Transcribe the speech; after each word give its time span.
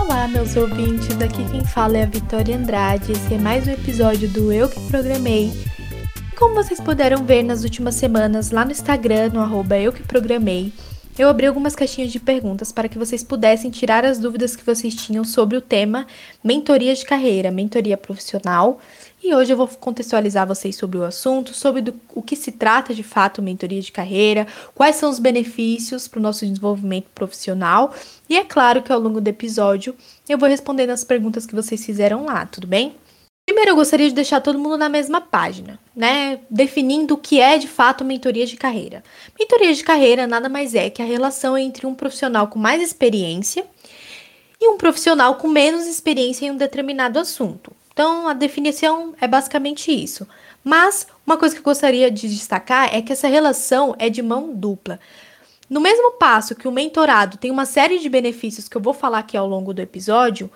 Olá, 0.00 0.26
meus 0.26 0.56
ouvintes. 0.56 1.10
Aqui 1.22 1.48
quem 1.52 1.64
fala 1.64 1.98
é 1.98 2.02
a 2.02 2.06
Vitória 2.06 2.56
Andrade. 2.56 3.12
Esse 3.12 3.34
é 3.34 3.38
mais 3.38 3.68
um 3.68 3.70
episódio 3.70 4.28
do 4.28 4.52
Eu 4.52 4.68
que 4.68 4.80
Programei. 4.88 5.52
Como 6.36 6.56
vocês 6.56 6.80
puderam 6.80 7.24
ver 7.24 7.44
nas 7.44 7.62
últimas 7.62 7.94
semanas 7.94 8.50
lá 8.50 8.64
no 8.64 8.72
Instagram, 8.72 9.28
no 9.28 9.40
arroba 9.40 9.78
Eu 9.78 9.92
que 9.92 10.02
Programei, 10.02 10.72
eu 11.16 11.28
abri 11.28 11.46
algumas 11.46 11.74
caixinhas 11.74 12.12
de 12.12 12.20
perguntas 12.20 12.70
para 12.70 12.88
que 12.88 12.98
vocês 12.98 13.24
pudessem 13.24 13.70
tirar 13.70 14.04
as 14.04 14.18
dúvidas 14.18 14.54
que 14.54 14.66
vocês 14.66 14.94
tinham 14.94 15.24
sobre 15.24 15.56
o 15.56 15.62
tema 15.62 16.06
mentoria 16.44 16.94
de 16.94 17.04
carreira, 17.04 17.50
mentoria 17.50 17.96
profissional. 17.96 18.80
E 19.26 19.34
hoje 19.34 19.52
eu 19.52 19.56
vou 19.56 19.66
contextualizar 19.66 20.46
vocês 20.46 20.76
sobre 20.76 20.98
o 20.98 21.02
assunto, 21.02 21.52
sobre 21.52 21.82
do, 21.82 22.00
o 22.14 22.22
que 22.22 22.36
se 22.36 22.52
trata 22.52 22.94
de 22.94 23.02
fato 23.02 23.42
mentoria 23.42 23.82
de 23.82 23.90
carreira, 23.90 24.46
quais 24.72 24.94
são 24.94 25.10
os 25.10 25.18
benefícios 25.18 26.06
para 26.06 26.20
o 26.20 26.22
nosso 26.22 26.46
desenvolvimento 26.46 27.08
profissional. 27.12 27.92
E 28.28 28.36
é 28.36 28.44
claro 28.44 28.84
que 28.84 28.92
ao 28.92 29.00
longo 29.00 29.20
do 29.20 29.26
episódio 29.26 29.96
eu 30.28 30.38
vou 30.38 30.48
respondendo 30.48 30.90
as 30.90 31.02
perguntas 31.02 31.44
que 31.44 31.56
vocês 31.56 31.84
fizeram 31.84 32.24
lá, 32.24 32.46
tudo 32.46 32.68
bem? 32.68 32.94
Primeiro, 33.44 33.72
eu 33.72 33.74
gostaria 33.74 34.08
de 34.08 34.14
deixar 34.14 34.40
todo 34.40 34.60
mundo 34.60 34.78
na 34.78 34.88
mesma 34.88 35.20
página, 35.20 35.76
né? 35.94 36.38
Definindo 36.48 37.14
o 37.14 37.18
que 37.18 37.40
é 37.40 37.58
de 37.58 37.66
fato 37.66 38.04
mentoria 38.04 38.46
de 38.46 38.56
carreira. 38.56 39.02
Mentoria 39.36 39.74
de 39.74 39.82
carreira 39.82 40.28
nada 40.28 40.48
mais 40.48 40.72
é 40.72 40.88
que 40.88 41.02
a 41.02 41.04
relação 41.04 41.58
entre 41.58 41.84
um 41.84 41.96
profissional 41.96 42.46
com 42.46 42.60
mais 42.60 42.80
experiência 42.80 43.66
e 44.60 44.68
um 44.68 44.76
profissional 44.76 45.34
com 45.34 45.48
menos 45.48 45.84
experiência 45.84 46.46
em 46.46 46.52
um 46.52 46.56
determinado 46.56 47.18
assunto. 47.18 47.75
Então, 47.96 48.28
a 48.28 48.34
definição 48.34 49.14
é 49.18 49.26
basicamente 49.26 49.90
isso. 49.90 50.28
Mas, 50.62 51.06
uma 51.26 51.38
coisa 51.38 51.54
que 51.54 51.62
eu 51.62 51.64
gostaria 51.64 52.10
de 52.10 52.28
destacar 52.28 52.94
é 52.94 53.00
que 53.00 53.10
essa 53.10 53.26
relação 53.26 53.96
é 53.98 54.10
de 54.10 54.20
mão 54.20 54.54
dupla. 54.54 55.00
No 55.70 55.80
mesmo 55.80 56.12
passo 56.12 56.54
que 56.54 56.68
o 56.68 56.70
mentorado 56.70 57.38
tem 57.38 57.50
uma 57.50 57.64
série 57.64 57.98
de 57.98 58.10
benefícios 58.10 58.68
que 58.68 58.76
eu 58.76 58.82
vou 58.82 58.92
falar 58.92 59.20
aqui 59.20 59.34
ao 59.34 59.48
longo 59.48 59.72
do 59.72 59.80
episódio, 59.80 60.50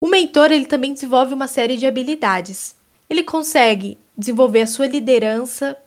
o 0.00 0.08
mentor 0.08 0.50
ele 0.50 0.66
também 0.66 0.92
desenvolve 0.92 1.32
uma 1.32 1.46
série 1.46 1.76
de 1.76 1.86
habilidades. 1.86 2.74
Ele 3.08 3.22
consegue 3.22 3.96
desenvolver 4.18 4.62
a 4.62 4.66
sua 4.66 4.88
liderança, 4.88 5.78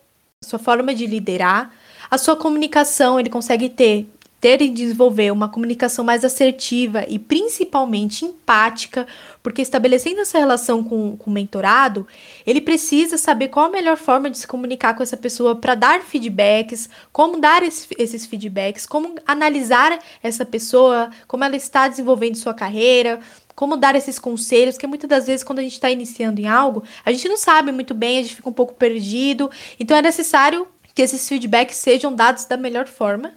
a 0.41 0.47
sua 0.47 0.59
forma 0.59 0.95
de 0.95 1.05
liderar, 1.05 1.73
a 2.09 2.17
sua 2.17 2.37
comunicação, 2.37 3.19
ele 3.19 3.30
consegue 3.30 3.67
ter 3.67 4.07
ter 4.45 4.61
e 4.61 4.69
desenvolver 4.69 5.31
uma 5.31 5.49
comunicação 5.49 6.05
mais 6.05 6.23
assertiva 6.23 7.03
e 7.07 7.17
principalmente 7.17 8.25
empática, 8.25 9.07
porque 9.41 9.59
estabelecendo 9.59 10.21
essa 10.21 10.37
relação 10.37 10.83
com, 10.83 11.17
com 11.17 11.31
o 11.31 11.33
mentorado, 11.33 12.07
ele 12.45 12.61
precisa 12.61 13.17
saber 13.17 13.47
qual 13.47 13.65
a 13.65 13.71
melhor 13.71 13.97
forma 13.97 14.29
de 14.29 14.37
se 14.37 14.45
comunicar 14.45 14.93
com 14.93 15.02
essa 15.02 15.17
pessoa 15.17 15.55
para 15.55 15.73
dar 15.73 16.02
feedbacks, 16.02 16.87
como 17.11 17.39
dar 17.39 17.63
esse, 17.63 17.87
esses 17.97 18.27
feedbacks, 18.27 18.85
como 18.85 19.15
analisar 19.25 19.97
essa 20.21 20.45
pessoa, 20.45 21.09
como 21.27 21.43
ela 21.43 21.55
está 21.55 21.87
desenvolvendo 21.87 22.35
sua 22.35 22.53
carreira, 22.53 23.19
como 23.55 23.75
dar 23.75 23.95
esses 23.95 24.19
conselhos, 24.19 24.77
que 24.77 24.85
muitas 24.85 25.09
das 25.09 25.25
vezes 25.25 25.43
quando 25.43 25.57
a 25.57 25.63
gente 25.63 25.73
está 25.73 25.89
iniciando 25.89 26.39
em 26.39 26.47
algo, 26.47 26.83
a 27.03 27.11
gente 27.11 27.27
não 27.27 27.37
sabe 27.37 27.71
muito 27.71 27.95
bem, 27.95 28.19
a 28.19 28.21
gente 28.21 28.35
fica 28.35 28.49
um 28.49 28.53
pouco 28.53 28.75
perdido. 28.75 29.49
Então 29.80 29.97
é 29.97 30.03
necessário 30.03 30.67
que 30.93 31.02
esses 31.02 31.27
feedbacks 31.27 31.77
sejam 31.77 32.13
dados 32.13 32.45
da 32.45 32.55
melhor 32.55 32.87
forma. 32.87 33.33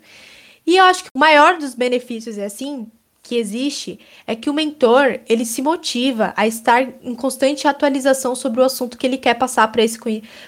E 0.68 0.76
eu 0.76 0.84
acho 0.84 1.04
que 1.04 1.10
o 1.14 1.18
maior 1.18 1.56
dos 1.56 1.74
benefícios 1.74 2.36
é 2.36 2.44
assim 2.44 2.86
que 3.22 3.36
existe 3.36 3.98
é 4.26 4.36
que 4.36 4.50
o 4.50 4.52
mentor 4.52 5.18
ele 5.26 5.46
se 5.46 5.62
motiva 5.62 6.34
a 6.36 6.46
estar 6.46 6.82
em 7.02 7.14
constante 7.14 7.66
atualização 7.66 8.36
sobre 8.36 8.60
o 8.60 8.64
assunto 8.64 8.98
que 8.98 9.06
ele 9.06 9.16
quer 9.16 9.32
passar 9.32 9.66
para 9.72 9.82
esse 9.82 9.98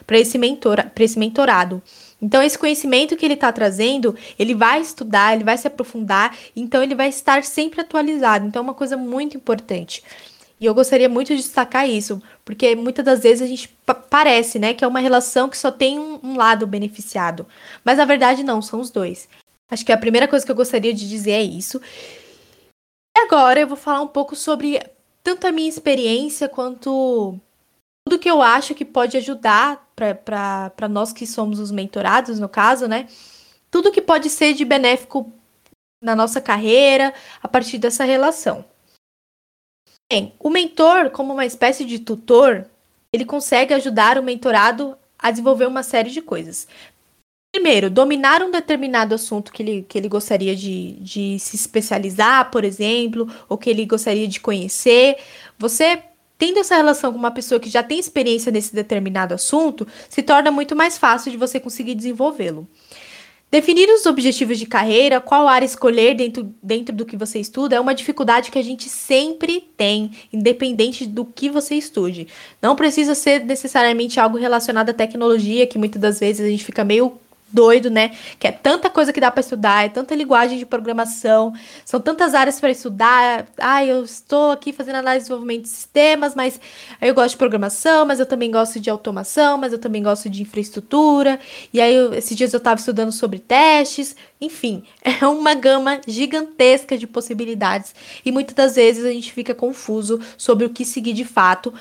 para 0.06 0.18
esse 0.18 0.36
mentor 0.36 0.90
para 0.94 1.04
esse 1.04 1.18
mentorado. 1.18 1.82
Então, 2.20 2.42
esse 2.42 2.58
conhecimento 2.58 3.16
que 3.16 3.24
ele 3.24 3.32
está 3.32 3.50
trazendo, 3.50 4.14
ele 4.38 4.54
vai 4.54 4.82
estudar, 4.82 5.32
ele 5.32 5.42
vai 5.42 5.56
se 5.56 5.66
aprofundar, 5.66 6.36
então 6.54 6.82
ele 6.82 6.94
vai 6.94 7.08
estar 7.08 7.42
sempre 7.42 7.80
atualizado. 7.80 8.46
Então, 8.46 8.60
é 8.60 8.62
uma 8.62 8.74
coisa 8.74 8.98
muito 8.98 9.38
importante. 9.38 10.04
E 10.60 10.66
eu 10.66 10.74
gostaria 10.74 11.08
muito 11.08 11.34
de 11.34 11.40
destacar 11.40 11.88
isso, 11.88 12.22
porque 12.44 12.76
muitas 12.76 13.06
das 13.06 13.22
vezes 13.22 13.40
a 13.40 13.46
gente 13.46 13.74
parece, 14.10 14.58
né, 14.58 14.74
que 14.74 14.84
é 14.84 14.86
uma 14.86 15.00
relação 15.00 15.48
que 15.48 15.56
só 15.56 15.70
tem 15.70 15.98
um, 15.98 16.20
um 16.22 16.36
lado 16.36 16.66
beneficiado. 16.66 17.46
Mas 17.82 17.96
na 17.96 18.04
verdade 18.04 18.44
não, 18.44 18.60
são 18.60 18.80
os 18.80 18.90
dois. 18.90 19.26
Acho 19.70 19.84
que 19.84 19.92
a 19.92 19.98
primeira 19.98 20.26
coisa 20.26 20.44
que 20.44 20.50
eu 20.50 20.56
gostaria 20.56 20.92
de 20.92 21.08
dizer 21.08 21.32
é 21.32 21.42
isso. 21.42 21.80
E 23.16 23.20
agora 23.20 23.60
eu 23.60 23.68
vou 23.68 23.76
falar 23.76 24.02
um 24.02 24.08
pouco 24.08 24.34
sobre 24.34 24.80
tanto 25.22 25.46
a 25.46 25.52
minha 25.52 25.68
experiência 25.68 26.48
quanto 26.48 27.38
tudo 28.06 28.18
que 28.18 28.30
eu 28.30 28.42
acho 28.42 28.74
que 28.74 28.84
pode 28.84 29.16
ajudar 29.16 29.88
para 29.94 30.88
nós 30.88 31.12
que 31.12 31.26
somos 31.26 31.60
os 31.60 31.70
mentorados, 31.70 32.40
no 32.40 32.48
caso, 32.48 32.88
né? 32.88 33.06
Tudo 33.70 33.92
que 33.92 34.02
pode 34.02 34.28
ser 34.28 34.54
de 34.54 34.64
benéfico 34.64 35.32
na 36.02 36.16
nossa 36.16 36.40
carreira 36.40 37.14
a 37.42 37.46
partir 37.46 37.78
dessa 37.78 38.04
relação. 38.04 38.64
Bem, 40.10 40.34
o 40.40 40.50
mentor, 40.50 41.10
como 41.10 41.32
uma 41.32 41.46
espécie 41.46 41.84
de 41.84 42.00
tutor, 42.00 42.66
ele 43.12 43.24
consegue 43.24 43.74
ajudar 43.74 44.18
o 44.18 44.22
mentorado 44.22 44.96
a 45.16 45.30
desenvolver 45.30 45.66
uma 45.66 45.82
série 45.82 46.10
de 46.10 46.22
coisas. 46.22 46.66
Primeiro, 47.52 47.90
dominar 47.90 48.42
um 48.42 48.50
determinado 48.50 49.12
assunto 49.14 49.52
que 49.52 49.62
ele, 49.62 49.86
que 49.88 49.98
ele 49.98 50.08
gostaria 50.08 50.54
de, 50.54 50.92
de 51.00 51.38
se 51.40 51.56
especializar, 51.56 52.48
por 52.50 52.64
exemplo, 52.64 53.28
ou 53.48 53.58
que 53.58 53.68
ele 53.68 53.84
gostaria 53.84 54.28
de 54.28 54.38
conhecer. 54.38 55.16
Você 55.58 56.04
tendo 56.38 56.58
essa 56.58 56.74
relação 56.74 57.12
com 57.12 57.18
uma 57.18 57.30
pessoa 57.30 57.60
que 57.60 57.68
já 57.68 57.82
tem 57.82 57.98
experiência 57.98 58.50
nesse 58.50 58.74
determinado 58.74 59.34
assunto, 59.34 59.86
se 60.08 60.22
torna 60.22 60.50
muito 60.50 60.74
mais 60.74 60.96
fácil 60.96 61.30
de 61.30 61.36
você 61.36 61.60
conseguir 61.60 61.94
desenvolvê-lo. 61.94 62.66
Definir 63.50 63.90
os 63.90 64.06
objetivos 64.06 64.58
de 64.58 64.64
carreira, 64.64 65.20
qual 65.20 65.48
área 65.48 65.66
escolher 65.66 66.14
dentro, 66.14 66.54
dentro 66.62 66.94
do 66.94 67.04
que 67.04 67.16
você 67.16 67.40
estuda, 67.40 67.76
é 67.76 67.80
uma 67.80 67.94
dificuldade 67.94 68.50
que 68.50 68.58
a 68.58 68.62
gente 68.62 68.88
sempre 68.88 69.68
tem, 69.76 70.12
independente 70.32 71.04
do 71.04 71.26
que 71.26 71.50
você 71.50 71.74
estude. 71.74 72.28
Não 72.62 72.74
precisa 72.76 73.14
ser 73.14 73.44
necessariamente 73.44 74.18
algo 74.18 74.38
relacionado 74.38 74.90
à 74.90 74.94
tecnologia, 74.94 75.66
que 75.66 75.76
muitas 75.76 76.00
das 76.00 76.20
vezes 76.20 76.46
a 76.46 76.48
gente 76.48 76.64
fica 76.64 76.84
meio 76.84 77.18
doido, 77.52 77.90
né? 77.90 78.12
Que 78.38 78.46
é 78.46 78.52
tanta 78.52 78.88
coisa 78.88 79.12
que 79.12 79.20
dá 79.20 79.30
para 79.30 79.40
estudar, 79.40 79.84
é 79.84 79.88
tanta 79.88 80.14
linguagem 80.14 80.58
de 80.58 80.66
programação, 80.66 81.52
são 81.84 82.00
tantas 82.00 82.34
áreas 82.34 82.60
para 82.60 82.70
estudar. 82.70 83.46
Ah, 83.58 83.84
eu 83.84 84.04
estou 84.04 84.52
aqui 84.52 84.72
fazendo 84.72 84.96
análise 84.96 85.24
de 85.24 85.28
desenvolvimento 85.28 85.62
de 85.62 85.68
sistemas, 85.68 86.34
mas 86.34 86.60
eu 87.00 87.14
gosto 87.14 87.30
de 87.30 87.36
programação, 87.36 88.06
mas 88.06 88.20
eu 88.20 88.26
também 88.26 88.50
gosto 88.50 88.80
de 88.80 88.90
automação, 88.90 89.58
mas 89.58 89.72
eu 89.72 89.78
também 89.78 90.02
gosto 90.02 90.28
de 90.28 90.42
infraestrutura. 90.42 91.38
E 91.72 91.80
aí, 91.80 91.94
eu, 91.94 92.14
esses 92.14 92.36
dias 92.36 92.52
eu 92.52 92.58
estava 92.58 92.78
estudando 92.78 93.12
sobre 93.12 93.38
testes. 93.38 94.16
Enfim, 94.40 94.84
é 95.02 95.26
uma 95.26 95.54
gama 95.54 96.00
gigantesca 96.06 96.96
de 96.96 97.06
possibilidades 97.06 97.94
e 98.24 98.32
muitas 98.32 98.54
das 98.54 98.74
vezes 98.76 99.04
a 99.04 99.12
gente 99.12 99.32
fica 99.32 99.54
confuso 99.54 100.20
sobre 100.36 100.64
o 100.64 100.70
que 100.70 100.84
seguir 100.84 101.12
de 101.12 101.24
fato. 101.24 101.72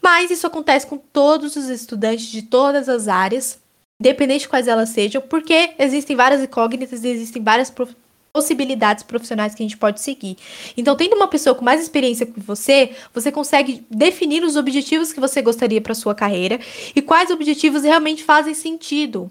Mas 0.00 0.30
isso 0.30 0.46
acontece 0.46 0.86
com 0.86 0.96
todos 0.96 1.56
os 1.56 1.68
estudantes 1.68 2.26
de 2.26 2.42
todas 2.42 2.88
as 2.88 3.08
áreas 3.08 3.58
independente 4.00 4.42
de 4.42 4.48
quais 4.48 4.68
elas 4.68 4.90
sejam, 4.90 5.20
porque 5.20 5.74
existem 5.78 6.14
várias 6.14 6.42
incógnitas 6.42 7.02
e 7.02 7.08
existem 7.08 7.42
várias 7.42 7.70
prof 7.70 7.94
possibilidades 8.30 9.02
profissionais 9.02 9.54
que 9.54 9.62
a 9.62 9.66
gente 9.66 9.76
pode 9.76 10.00
seguir. 10.00 10.36
Então, 10.76 10.94
tendo 10.94 11.16
uma 11.16 11.26
pessoa 11.26 11.56
com 11.56 11.64
mais 11.64 11.82
experiência 11.82 12.26
que 12.26 12.38
você, 12.38 12.94
você 13.12 13.32
consegue 13.32 13.84
definir 13.90 14.44
os 14.44 14.54
objetivos 14.54 15.12
que 15.12 15.18
você 15.18 15.42
gostaria 15.42 15.80
para 15.80 15.94
sua 15.94 16.14
carreira 16.14 16.60
e 16.94 17.02
quais 17.02 17.30
objetivos 17.30 17.82
realmente 17.82 18.22
fazem 18.22 18.54
sentido. 18.54 19.30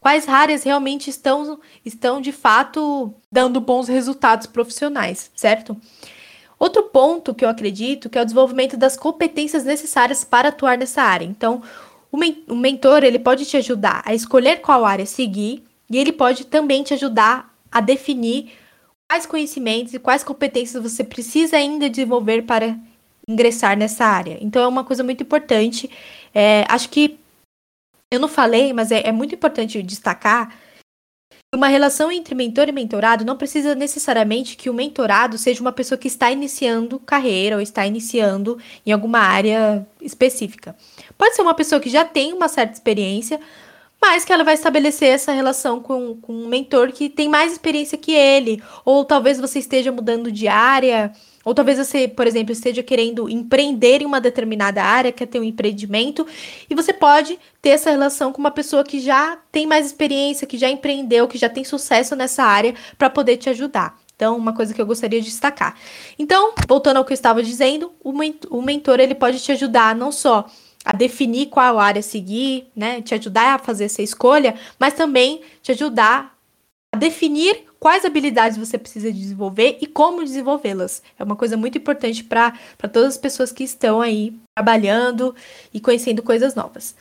Quais 0.00 0.28
áreas 0.28 0.64
realmente 0.64 1.08
estão, 1.08 1.60
estão 1.84 2.20
de 2.20 2.32
fato 2.32 3.14
dando 3.30 3.60
bons 3.60 3.86
resultados 3.86 4.48
profissionais, 4.48 5.30
certo? 5.36 5.76
Outro 6.58 6.84
ponto 6.84 7.34
que 7.34 7.44
eu 7.44 7.48
acredito 7.48 8.10
que 8.10 8.18
é 8.18 8.22
o 8.22 8.24
desenvolvimento 8.24 8.76
das 8.76 8.96
competências 8.96 9.62
necessárias 9.62 10.24
para 10.24 10.48
atuar 10.48 10.76
nessa 10.76 11.02
área. 11.02 11.24
Então, 11.24 11.62
o, 12.12 12.16
men 12.18 12.44
o 12.46 12.54
mentor 12.54 13.02
ele 13.02 13.18
pode 13.18 13.46
te 13.46 13.56
ajudar 13.56 14.02
a 14.04 14.14
escolher 14.14 14.60
qual 14.60 14.84
área 14.84 15.06
seguir 15.06 15.64
e 15.90 15.98
ele 15.98 16.12
pode 16.12 16.44
também 16.44 16.82
te 16.82 16.92
ajudar 16.92 17.52
a 17.70 17.80
definir 17.80 18.52
quais 19.10 19.24
conhecimentos 19.24 19.94
e 19.94 19.98
quais 19.98 20.22
competências 20.22 20.82
você 20.82 21.02
precisa 21.02 21.56
ainda 21.56 21.88
desenvolver 21.88 22.42
para 22.42 22.76
ingressar 23.26 23.76
nessa 23.76 24.04
área. 24.04 24.36
Então 24.40 24.62
é 24.62 24.66
uma 24.66 24.84
coisa 24.84 25.02
muito 25.02 25.22
importante. 25.22 25.90
É, 26.34 26.64
acho 26.68 26.88
que 26.90 27.18
eu 28.10 28.20
não 28.20 28.28
falei, 28.28 28.72
mas 28.72 28.92
é, 28.92 29.08
é 29.08 29.12
muito 29.12 29.34
importante 29.34 29.82
destacar 29.82 30.54
uma 31.54 31.68
relação 31.68 32.10
entre 32.10 32.34
mentor 32.34 32.70
e 32.70 32.72
mentorado 32.72 33.26
não 33.26 33.36
precisa 33.36 33.74
necessariamente 33.74 34.56
que 34.56 34.70
o 34.70 34.74
mentorado 34.74 35.36
seja 35.36 35.60
uma 35.60 35.70
pessoa 35.70 35.98
que 35.98 36.08
está 36.08 36.30
iniciando 36.30 36.98
carreira 36.98 37.56
ou 37.56 37.62
está 37.62 37.86
iniciando 37.86 38.58
em 38.86 38.90
alguma 38.90 39.18
área 39.18 39.86
específica. 40.00 40.74
Pode 41.18 41.36
ser 41.36 41.42
uma 41.42 41.52
pessoa 41.52 41.78
que 41.78 41.90
já 41.90 42.06
tem 42.06 42.32
uma 42.32 42.48
certa 42.48 42.72
experiência, 42.72 43.38
mas 44.00 44.24
que 44.24 44.32
ela 44.32 44.44
vai 44.44 44.54
estabelecer 44.54 45.10
essa 45.10 45.30
relação 45.32 45.78
com, 45.78 46.16
com 46.22 46.32
um 46.32 46.48
mentor 46.48 46.90
que 46.90 47.10
tem 47.10 47.28
mais 47.28 47.52
experiência 47.52 47.98
que 47.98 48.12
ele, 48.12 48.62
ou 48.82 49.04
talvez 49.04 49.38
você 49.38 49.58
esteja 49.58 49.92
mudando 49.92 50.32
de 50.32 50.48
área, 50.48 51.12
ou 51.44 51.54
talvez 51.54 51.78
você, 51.78 52.06
por 52.06 52.26
exemplo, 52.26 52.52
esteja 52.52 52.82
querendo 52.82 53.28
empreender 53.28 54.02
em 54.02 54.06
uma 54.06 54.20
determinada 54.20 54.82
área, 54.82 55.12
quer 55.12 55.26
ter 55.26 55.40
um 55.40 55.44
empreendimento, 55.44 56.26
e 56.68 56.74
você 56.74 56.92
pode 56.92 57.38
ter 57.60 57.70
essa 57.70 57.90
relação 57.90 58.32
com 58.32 58.38
uma 58.38 58.50
pessoa 58.50 58.84
que 58.84 59.00
já 59.00 59.38
tem 59.50 59.66
mais 59.66 59.86
experiência, 59.86 60.46
que 60.46 60.58
já 60.58 60.68
empreendeu, 60.68 61.28
que 61.28 61.38
já 61.38 61.48
tem 61.48 61.64
sucesso 61.64 62.14
nessa 62.14 62.42
área, 62.42 62.74
para 62.96 63.10
poder 63.10 63.36
te 63.36 63.48
ajudar. 63.50 63.98
Então, 64.14 64.36
uma 64.36 64.54
coisa 64.54 64.72
que 64.72 64.80
eu 64.80 64.86
gostaria 64.86 65.20
de 65.20 65.26
destacar. 65.26 65.74
Então, 66.16 66.52
voltando 66.68 66.98
ao 66.98 67.04
que 67.04 67.12
eu 67.12 67.14
estava 67.14 67.42
dizendo, 67.42 67.92
o, 68.04 68.12
mentor 68.62 69.00
ele 69.00 69.14
pode 69.14 69.40
te 69.40 69.50
ajudar 69.50 69.96
não 69.96 70.12
só 70.12 70.46
a 70.84 70.92
definir 70.92 71.46
qual 71.46 71.78
área 71.78 72.02
seguir, 72.02 72.66
né, 72.74 73.00
te 73.02 73.14
ajudar 73.14 73.54
a 73.54 73.58
fazer 73.58 73.84
essa 73.84 74.02
escolha, 74.02 74.54
mas 74.78 74.94
também 74.94 75.40
te 75.62 75.72
ajudar 75.72 76.31
definir 76.96 77.64
quais 77.80 78.04
habilidades 78.04 78.58
você 78.58 78.78
precisa 78.78 79.12
desenvolver 79.12 79.78
e 79.80 79.86
como 79.86 80.22
desenvolvê-las. 80.22 81.02
É 81.18 81.24
uma 81.24 81.36
coisa 81.36 81.56
muito 81.56 81.78
importante 81.78 82.22
para 82.22 82.52
todas 82.92 83.14
as 83.14 83.18
pessoas 83.18 83.50
que 83.50 83.64
estão 83.64 84.00
aí 84.00 84.34
trabalhando 84.56 85.34
e 85.72 85.80
conhecendo 85.80 86.22
coisas 86.22 86.54
novas. 86.54 86.94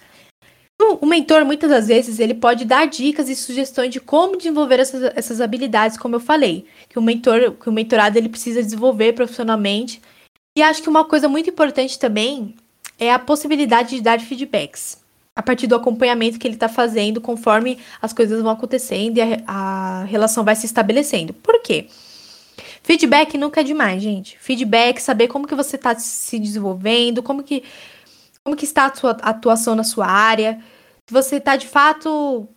O 1.00 1.06
mentor, 1.06 1.46
muitas 1.46 1.70
das 1.70 1.88
vezes, 1.88 2.20
ele 2.20 2.34
pode 2.34 2.66
dar 2.66 2.88
dicas 2.88 3.30
e 3.30 3.36
sugestões 3.36 3.92
de 3.92 4.00
como 4.00 4.36
desenvolver 4.36 4.80
essas, 4.80 5.04
essas 5.16 5.40
habilidades, 5.40 5.96
como 5.96 6.16
eu 6.16 6.20
falei, 6.20 6.66
que 6.90 6.98
o 6.98 7.02
mentor, 7.02 7.52
que 7.52 7.70
o 7.70 7.72
mentorado 7.72 8.18
ele 8.18 8.30
precisa 8.30 8.64
desenvolver 8.64 9.14
profissionalmente. 9.14 10.02
E 10.58 10.64
acho 10.64 10.82
que 10.82 10.90
uma 10.90 11.06
coisa 11.06 11.30
muito 11.30 11.52
importante 11.52 12.00
também 12.00 12.56
é 12.98 13.14
a 13.14 13.20
possibilidade 13.20 13.96
de 13.96 14.02
dar 14.02 14.20
feedbacks 14.20 15.01
a 15.42 15.44
partir 15.44 15.66
do 15.66 15.76
acompanhamento 15.76 16.38
que 16.38 16.48
ele 16.48 16.54
está 16.54 16.70
fazendo 16.70 17.20
conforme 17.20 17.80
as 18.00 18.14
coisas 18.14 18.42
vão 18.44 18.52
acontecendo 18.52 19.18
e 19.18 19.22
a, 19.22 19.44
a 19.48 20.04
relação 20.04 20.44
vai 20.44 20.56
se 20.56 20.68
estabelecendo. 20.68 21.34
Por 21.34 21.60
quê? 21.64 21.88
Feedback 22.84 23.38
nunca 23.40 23.62
é 23.62 23.64
demais, 23.64 24.04
gente. 24.04 24.38
Feedback, 24.40 25.00
saber 25.00 25.28
como 25.28 25.48
que 25.48 25.56
você 25.56 25.78
está 25.78 25.98
se 25.98 26.38
desenvolvendo, 26.38 27.24
como 27.24 27.42
que, 27.42 27.64
como 28.44 28.56
que 28.56 28.66
está 28.66 28.86
a 28.86 28.96
sua 28.96 29.12
atuação 29.22 29.76
na 29.76 29.84
sua 29.84 30.06
área, 30.06 30.60
se 31.08 31.14
você 31.14 31.38
está 31.38 31.56
de 31.56 31.68
fato 31.68 32.48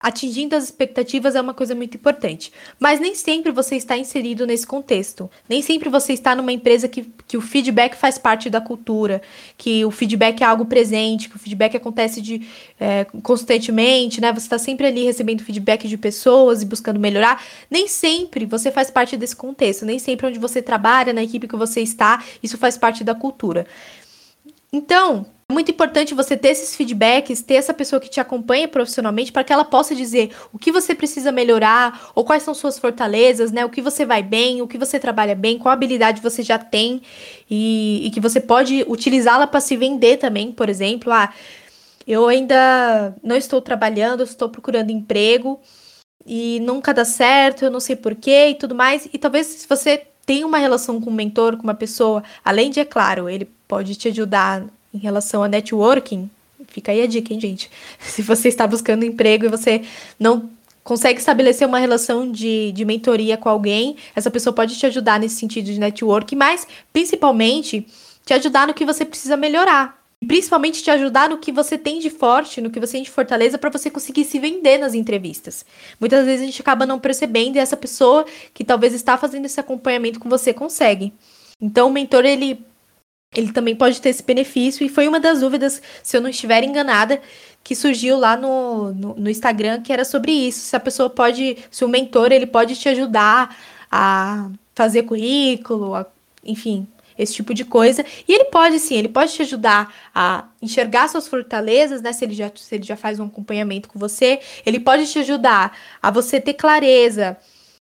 Atingindo 0.00 0.54
as 0.54 0.64
expectativas 0.64 1.34
é 1.34 1.40
uma 1.40 1.52
coisa 1.52 1.74
muito 1.74 1.96
importante. 1.96 2.52
Mas 2.78 3.00
nem 3.00 3.16
sempre 3.16 3.50
você 3.50 3.74
está 3.74 3.98
inserido 3.98 4.46
nesse 4.46 4.64
contexto. 4.64 5.28
Nem 5.48 5.60
sempre 5.60 5.88
você 5.88 6.12
está 6.12 6.36
numa 6.36 6.52
empresa 6.52 6.86
que, 6.86 7.12
que 7.26 7.36
o 7.36 7.40
feedback 7.40 7.96
faz 7.96 8.16
parte 8.16 8.48
da 8.48 8.60
cultura, 8.60 9.20
que 9.56 9.84
o 9.84 9.90
feedback 9.90 10.40
é 10.40 10.46
algo 10.46 10.66
presente, 10.66 11.28
que 11.28 11.34
o 11.34 11.38
feedback 11.38 11.76
acontece 11.76 12.20
de, 12.20 12.46
é, 12.78 13.06
constantemente, 13.24 14.20
né? 14.20 14.32
Você 14.32 14.46
está 14.46 14.58
sempre 14.58 14.86
ali 14.86 15.04
recebendo 15.04 15.42
feedback 15.42 15.88
de 15.88 15.98
pessoas 15.98 16.62
e 16.62 16.66
buscando 16.66 17.00
melhorar. 17.00 17.42
Nem 17.68 17.88
sempre 17.88 18.46
você 18.46 18.70
faz 18.70 18.92
parte 18.92 19.16
desse 19.16 19.34
contexto. 19.34 19.84
Nem 19.84 19.98
sempre 19.98 20.26
onde 20.28 20.38
você 20.38 20.62
trabalha, 20.62 21.12
na 21.12 21.24
equipe 21.24 21.48
que 21.48 21.56
você 21.56 21.80
está, 21.80 22.22
isso 22.40 22.56
faz 22.56 22.78
parte 22.78 23.02
da 23.02 23.16
cultura. 23.16 23.66
Então, 24.72 25.26
muito 25.50 25.70
importante 25.70 26.14
você 26.14 26.36
ter 26.36 26.48
esses 26.48 26.76
feedbacks, 26.76 27.40
ter 27.40 27.54
essa 27.54 27.72
pessoa 27.72 27.98
que 27.98 28.10
te 28.10 28.20
acompanha 28.20 28.68
profissionalmente 28.68 29.32
para 29.32 29.42
que 29.42 29.52
ela 29.52 29.64
possa 29.64 29.94
dizer 29.94 30.30
o 30.52 30.58
que 30.58 30.70
você 30.70 30.94
precisa 30.94 31.32
melhorar, 31.32 32.10
ou 32.14 32.22
quais 32.22 32.42
são 32.42 32.52
suas 32.52 32.78
fortalezas, 32.78 33.50
né? 33.50 33.64
O 33.64 33.70
que 33.70 33.80
você 33.80 34.04
vai 34.04 34.22
bem, 34.22 34.60
o 34.60 34.68
que 34.68 34.76
você 34.76 34.98
trabalha 35.00 35.34
bem, 35.34 35.58
qual 35.58 35.72
habilidade 35.72 36.20
você 36.20 36.42
já 36.42 36.58
tem 36.58 37.00
e, 37.50 38.06
e 38.06 38.10
que 38.10 38.20
você 38.20 38.40
pode 38.40 38.84
utilizá-la 38.86 39.46
para 39.46 39.60
se 39.60 39.74
vender 39.74 40.18
também, 40.18 40.52
por 40.52 40.68
exemplo. 40.68 41.10
Ah, 41.10 41.32
eu 42.06 42.28
ainda 42.28 43.14
não 43.22 43.36
estou 43.36 43.62
trabalhando, 43.62 44.22
estou 44.22 44.50
procurando 44.50 44.90
emprego 44.90 45.58
e 46.26 46.60
nunca 46.60 46.92
dá 46.92 47.06
certo, 47.06 47.64
eu 47.64 47.70
não 47.70 47.80
sei 47.80 47.96
porquê 47.96 48.50
e 48.50 48.54
tudo 48.54 48.74
mais. 48.74 49.08
E 49.12 49.18
talvez 49.18 49.46
se 49.46 49.66
você 49.66 50.06
tem 50.26 50.44
uma 50.44 50.58
relação 50.58 51.00
com 51.00 51.08
um 51.08 51.14
mentor, 51.14 51.56
com 51.56 51.62
uma 51.62 51.74
pessoa, 51.74 52.22
além 52.44 52.70
de, 52.70 52.80
é 52.80 52.84
claro, 52.84 53.30
ele 53.30 53.50
pode 53.66 53.94
te 53.96 54.08
ajudar 54.08 54.62
em 54.92 54.98
relação 54.98 55.42
a 55.42 55.48
networking, 55.48 56.30
fica 56.68 56.92
aí 56.92 57.02
a 57.02 57.06
dica, 57.06 57.32
hein, 57.32 57.40
gente? 57.40 57.70
Se 58.00 58.22
você 58.22 58.48
está 58.48 58.66
buscando 58.66 59.04
emprego 59.04 59.44
e 59.44 59.48
você 59.48 59.82
não 60.18 60.50
consegue 60.82 61.18
estabelecer 61.20 61.68
uma 61.68 61.78
relação 61.78 62.30
de, 62.30 62.72
de 62.72 62.84
mentoria 62.84 63.36
com 63.36 63.48
alguém, 63.48 63.96
essa 64.16 64.30
pessoa 64.30 64.54
pode 64.54 64.78
te 64.78 64.86
ajudar 64.86 65.20
nesse 65.20 65.36
sentido 65.36 65.66
de 65.66 65.78
network, 65.78 66.34
mas 66.34 66.66
principalmente 66.92 67.86
te 68.24 68.32
ajudar 68.32 68.66
no 68.66 68.72
que 68.72 68.86
você 68.86 69.04
precisa 69.04 69.36
melhorar. 69.36 69.98
Principalmente 70.26 70.82
te 70.82 70.90
ajudar 70.90 71.28
no 71.28 71.38
que 71.38 71.52
você 71.52 71.78
tem 71.78 72.00
de 72.00 72.10
forte, 72.10 72.60
no 72.60 72.70
que 72.70 72.80
você 72.80 72.92
tem 72.92 73.02
de 73.02 73.10
fortaleza, 73.10 73.56
para 73.56 73.70
você 73.70 73.88
conseguir 73.88 74.24
se 74.24 74.38
vender 74.38 74.78
nas 74.78 74.94
entrevistas. 74.94 75.64
Muitas 76.00 76.24
vezes 76.24 76.42
a 76.42 76.46
gente 76.46 76.60
acaba 76.60 76.84
não 76.84 76.98
percebendo 76.98 77.56
e 77.56 77.60
essa 77.60 77.76
pessoa 77.76 78.24
que 78.52 78.64
talvez 78.64 78.94
está 78.94 79.16
fazendo 79.16 79.44
esse 79.44 79.60
acompanhamento 79.60 80.18
com 80.18 80.28
você 80.28 80.52
consegue. 80.52 81.12
Então, 81.60 81.88
o 81.88 81.92
mentor, 81.92 82.24
ele 82.24 82.64
ele 83.34 83.52
também 83.52 83.76
pode 83.76 84.00
ter 84.00 84.08
esse 84.08 84.22
benefício. 84.22 84.84
E 84.84 84.88
foi 84.88 85.06
uma 85.06 85.20
das 85.20 85.40
dúvidas, 85.40 85.82
se 86.02 86.16
eu 86.16 86.20
não 86.20 86.30
estiver 86.30 86.64
enganada, 86.64 87.20
que 87.62 87.74
surgiu 87.74 88.18
lá 88.18 88.36
no, 88.36 88.92
no, 88.94 89.14
no, 89.14 89.30
Instagram, 89.30 89.82
que 89.82 89.92
era 89.92 90.04
sobre 90.04 90.32
isso. 90.32 90.60
Se 90.60 90.76
a 90.76 90.80
pessoa 90.80 91.10
pode, 91.10 91.58
se 91.70 91.84
o 91.84 91.88
mentor 91.88 92.32
ele 92.32 92.46
pode 92.46 92.76
te 92.76 92.88
ajudar 92.88 93.56
a 93.90 94.50
fazer 94.74 95.02
currículo, 95.02 95.94
a, 95.94 96.06
enfim, 96.44 96.86
esse 97.18 97.34
tipo 97.34 97.52
de 97.52 97.64
coisa. 97.64 98.04
E 98.26 98.32
ele 98.32 98.44
pode 98.44 98.78
sim, 98.78 98.96
ele 98.96 99.08
pode 99.08 99.32
te 99.32 99.42
ajudar 99.42 99.92
a 100.14 100.46
enxergar 100.62 101.08
suas 101.08 101.28
fortalezas, 101.28 102.00
né? 102.00 102.12
Se 102.12 102.24
ele 102.24 102.34
já, 102.34 102.50
se 102.54 102.74
ele 102.74 102.84
já 102.84 102.96
faz 102.96 103.20
um 103.20 103.26
acompanhamento 103.26 103.88
com 103.88 103.98
você, 103.98 104.40
ele 104.64 104.80
pode 104.80 105.06
te 105.06 105.18
ajudar 105.18 105.76
a 106.00 106.10
você 106.10 106.40
ter 106.40 106.54
clareza 106.54 107.36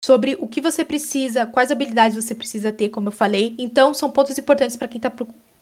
sobre 0.07 0.37
o 0.39 0.47
que 0.47 0.61
você 0.61 0.85
precisa, 0.85 1.45
quais 1.45 1.69
habilidades 1.69 2.15
você 2.15 2.33
precisa 2.33 2.71
ter, 2.71 2.87
como 2.87 3.09
eu 3.09 3.11
falei. 3.11 3.53
Então, 3.57 3.93
são 3.93 4.09
pontos 4.09 4.37
importantes 4.37 4.77
para 4.77 4.87
quem 4.87 4.99
está 4.99 5.11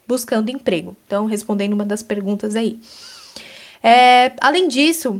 buscando 0.07 0.51
emprego. 0.51 0.95
Então, 1.07 1.25
respondendo 1.25 1.73
uma 1.73 1.83
das 1.83 2.03
perguntas 2.03 2.55
aí. 2.55 2.79
É, 3.81 4.33
além 4.39 4.67
disso, 4.67 5.19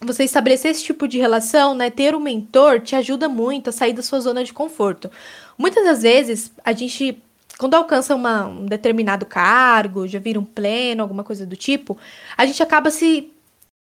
você 0.00 0.22
estabelecer 0.22 0.70
esse 0.70 0.84
tipo 0.84 1.08
de 1.08 1.18
relação, 1.18 1.74
né, 1.74 1.90
ter 1.90 2.14
um 2.14 2.20
mentor, 2.20 2.78
te 2.78 2.94
ajuda 2.94 3.28
muito 3.28 3.70
a 3.70 3.72
sair 3.72 3.92
da 3.92 4.04
sua 4.04 4.20
zona 4.20 4.44
de 4.44 4.52
conforto. 4.52 5.10
Muitas 5.58 5.82
das 5.82 6.02
vezes, 6.02 6.52
a 6.64 6.72
gente, 6.72 7.20
quando 7.58 7.74
alcança 7.74 8.14
uma, 8.14 8.46
um 8.46 8.66
determinado 8.66 9.26
cargo, 9.26 10.06
já 10.06 10.20
vira 10.20 10.38
um 10.38 10.44
pleno, 10.44 11.02
alguma 11.02 11.24
coisa 11.24 11.44
do 11.44 11.56
tipo, 11.56 11.98
a 12.36 12.46
gente 12.46 12.62
acaba 12.62 12.88
se 12.88 13.32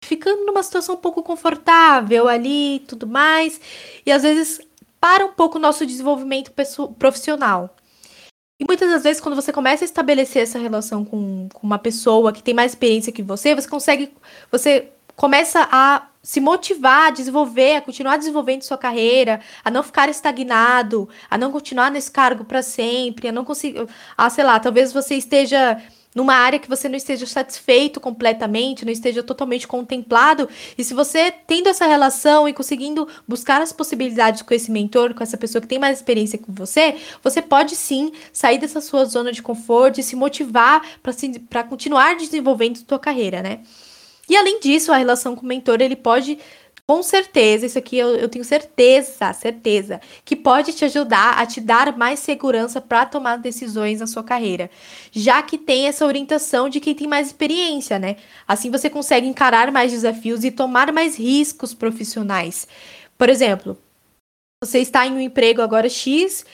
ficando 0.08 0.46
numa 0.46 0.64
situação 0.64 0.96
um 0.96 1.00
pouco 1.00 1.22
confortável 1.22 2.28
ali 2.28 2.78
e 2.78 2.80
tudo 2.80 3.06
mais. 3.06 3.60
E 4.06 4.12
às 4.12 4.24
vezes 4.24 4.62
para 5.00 5.26
um 5.26 5.34
pouco 5.34 5.58
o 5.58 5.62
nosso 5.62 5.86
desenvolvimento 5.86 6.52
profissional. 6.98 7.76
E 8.60 8.66
muitas 8.68 8.90
das 8.90 9.04
vezes, 9.04 9.22
quando 9.22 9.36
você 9.36 9.54
começa 9.54 9.84
a 9.84 9.86
estabelecer 9.86 10.42
essa 10.42 10.58
relação 10.58 11.06
com, 11.06 11.48
com 11.54 11.68
uma 11.68 11.78
pessoa 11.78 12.34
que 12.34 12.42
tem 12.42 12.54
mais 12.54 12.72
experiência 12.72 13.14
que 13.14 13.22
você, 13.22 13.54
você 13.54 13.68
consegue. 13.70 14.12
Você 14.52 14.90
começa 15.16 15.68
a 15.72 16.08
se 16.24 16.40
motivar 16.40 17.08
a 17.08 17.12
desenvolver, 17.12 17.76
a 17.76 17.82
continuar 17.82 18.18
desenvolvendo 18.18 18.64
sua 18.64 18.78
carreira, 18.78 19.40
a 19.64 19.70
não 19.70 19.84
ficar 19.84 20.10
estagnado, 20.10 21.08
a 21.30 21.38
não 21.38 21.52
continuar 21.52 21.92
nesse 21.92 22.12
cargo 22.12 22.44
para 22.44 22.62
sempre, 22.62 23.28
a 23.28 23.32
não 23.32 23.46
conseguir. 23.46 23.88
Ah, 24.18 24.30
sei 24.30 24.44
lá, 24.44 24.60
talvez 24.60 24.92
você 24.92 25.16
esteja 25.16 25.82
numa 26.18 26.34
área 26.34 26.58
que 26.58 26.68
você 26.68 26.90
não 26.90 26.96
esteja 26.98 27.28
satisfeito 27.28 28.00
completamente, 28.00 28.84
não 28.84 28.92
esteja 28.92 29.22
totalmente 29.22 29.68
contemplado. 29.68 30.50
E 30.76 30.84
se 30.84 30.96
você 30.96 31.32
tendo 31.32 31.70
essa 31.70 31.86
relação 31.86 32.50
e 32.50 32.54
conseguindo 32.54 33.08
buscar 33.28 33.62
as 33.62 33.72
possibilidades 33.72 34.42
com 34.42 34.52
esse 34.52 34.72
mentor, 34.72 35.14
com 35.14 35.22
essa 35.22 35.38
pessoa 35.38 35.62
que 35.62 35.68
tem 35.68 35.78
mais 35.78 36.00
experiência 36.00 36.40
com 36.40 36.52
você, 36.52 36.96
você 37.24 37.40
pode 37.40 37.76
sim 37.76 38.12
sair 38.34 38.58
dessa 38.58 38.82
sua 38.82 39.06
zona 39.06 39.32
de 39.32 39.44
conforto 39.44 40.00
e 40.00 40.04
se 40.04 40.16
motivar 40.16 40.82
para 41.52 41.64
continuar 41.64 42.16
desenvolvendo 42.16 42.80
sua 42.80 42.98
carreira, 42.98 43.44
né? 43.44 43.60
E 44.28 44.36
além 44.36 44.60
disso, 44.60 44.92
a 44.92 44.98
relação 44.98 45.36
com 45.36 45.44
o 45.44 45.48
mentor, 45.48 45.82
ele 45.82 45.96
pode 45.96 46.40
com 46.90 47.04
certeza, 47.04 47.66
isso 47.66 47.78
aqui 47.78 47.98
eu, 47.98 48.16
eu, 48.16 48.30
tenho 48.30 48.46
certeza, 48.46 49.34
certeza, 49.34 50.00
que 50.24 50.38
pode 50.38 50.72
te 50.72 50.86
ajudar 50.86 51.38
a 51.38 51.46
te 51.46 51.60
dar 51.60 51.98
mais 51.98 52.20
segurança 52.20 52.80
para 52.80 53.06
tomar 53.06 53.40
decisões 53.40 54.00
na 54.00 54.08
sua 54.08 54.24
carreira, 54.24 54.72
já 55.12 55.44
que 55.44 55.58
tem 55.58 55.88
essa 55.88 56.06
orientação 56.06 56.70
de 56.70 56.80
quem 56.80 56.96
tem 56.96 57.06
mais 57.06 57.28
experiência, 57.28 58.00
né? 58.00 58.16
Assim 58.48 58.72
você 58.72 58.90
consegue 58.90 59.28
encarar 59.28 59.70
mais 59.70 59.92
desafios 59.92 60.46
e 60.46 60.52
tomar 60.52 60.94
mais 60.94 61.18
riscos 61.20 61.74
profissionais. 61.74 62.66
Por 63.18 63.28
exemplo, 63.28 63.78
você 64.64 64.80
está 64.80 65.06
em 65.06 65.12
um 65.12 65.20
emprego 65.20 65.62
agora 65.62 65.90
X, 65.90 66.46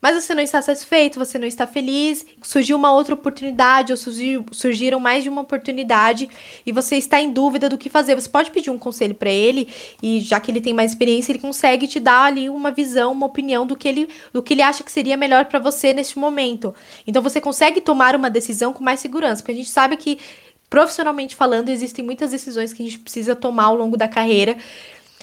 mas 0.00 0.14
você 0.14 0.34
não 0.34 0.42
está 0.42 0.62
satisfeito, 0.62 1.18
você 1.18 1.38
não 1.38 1.46
está 1.46 1.66
feliz, 1.66 2.24
surgiu 2.42 2.76
uma 2.76 2.92
outra 2.92 3.14
oportunidade, 3.14 3.92
ou 3.92 3.96
surgiu, 3.96 4.46
surgiram 4.52 5.00
mais 5.00 5.24
de 5.24 5.28
uma 5.28 5.42
oportunidade, 5.42 6.28
e 6.64 6.70
você 6.70 6.96
está 6.96 7.20
em 7.20 7.32
dúvida 7.32 7.68
do 7.68 7.76
que 7.76 7.90
fazer. 7.90 8.14
Você 8.14 8.28
pode 8.28 8.50
pedir 8.52 8.70
um 8.70 8.78
conselho 8.78 9.14
para 9.14 9.30
ele, 9.30 9.68
e 10.00 10.20
já 10.20 10.38
que 10.38 10.50
ele 10.50 10.60
tem 10.60 10.72
mais 10.72 10.92
experiência, 10.92 11.32
ele 11.32 11.40
consegue 11.40 11.88
te 11.88 11.98
dar 11.98 12.22
ali 12.22 12.48
uma 12.48 12.70
visão, 12.70 13.10
uma 13.10 13.26
opinião 13.26 13.66
do 13.66 13.76
que 13.76 13.88
ele, 13.88 14.08
do 14.32 14.42
que 14.42 14.54
ele 14.54 14.62
acha 14.62 14.84
que 14.84 14.92
seria 14.92 15.16
melhor 15.16 15.46
para 15.46 15.58
você 15.58 15.92
neste 15.92 16.18
momento. 16.18 16.74
Então 17.06 17.20
você 17.20 17.40
consegue 17.40 17.80
tomar 17.80 18.14
uma 18.14 18.30
decisão 18.30 18.72
com 18.72 18.84
mais 18.84 19.00
segurança, 19.00 19.42
porque 19.42 19.52
a 19.52 19.56
gente 19.56 19.70
sabe 19.70 19.96
que 19.96 20.18
profissionalmente 20.70 21.34
falando, 21.34 21.70
existem 21.70 22.04
muitas 22.04 22.30
decisões 22.30 22.72
que 22.72 22.82
a 22.82 22.86
gente 22.86 22.98
precisa 22.98 23.34
tomar 23.34 23.64
ao 23.64 23.74
longo 23.74 23.96
da 23.96 24.06
carreira 24.06 24.56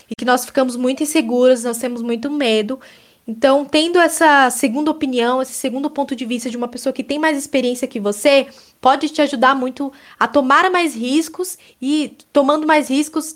e 0.09 0.15
que 0.15 0.25
nós 0.25 0.45
ficamos 0.45 0.75
muito 0.75 1.03
inseguros, 1.03 1.63
nós 1.63 1.77
temos 1.77 2.01
muito 2.01 2.29
medo. 2.29 2.79
Então, 3.27 3.65
tendo 3.65 3.97
essa 3.97 4.49
segunda 4.51 4.91
opinião, 4.91 5.41
esse 5.41 5.53
segundo 5.53 5.89
ponto 5.89 6.15
de 6.15 6.25
vista 6.25 6.49
de 6.49 6.57
uma 6.57 6.67
pessoa 6.67 6.93
que 6.93 7.03
tem 7.03 7.17
mais 7.17 7.37
experiência 7.37 7.87
que 7.87 7.99
você, 7.99 8.47
pode 8.79 9.09
te 9.09 9.21
ajudar 9.21 9.55
muito 9.55 9.91
a 10.19 10.27
tomar 10.27 10.69
mais 10.69 10.95
riscos 10.95 11.57
e, 11.81 12.15
tomando 12.31 12.67
mais 12.67 12.87
riscos, 12.89 13.35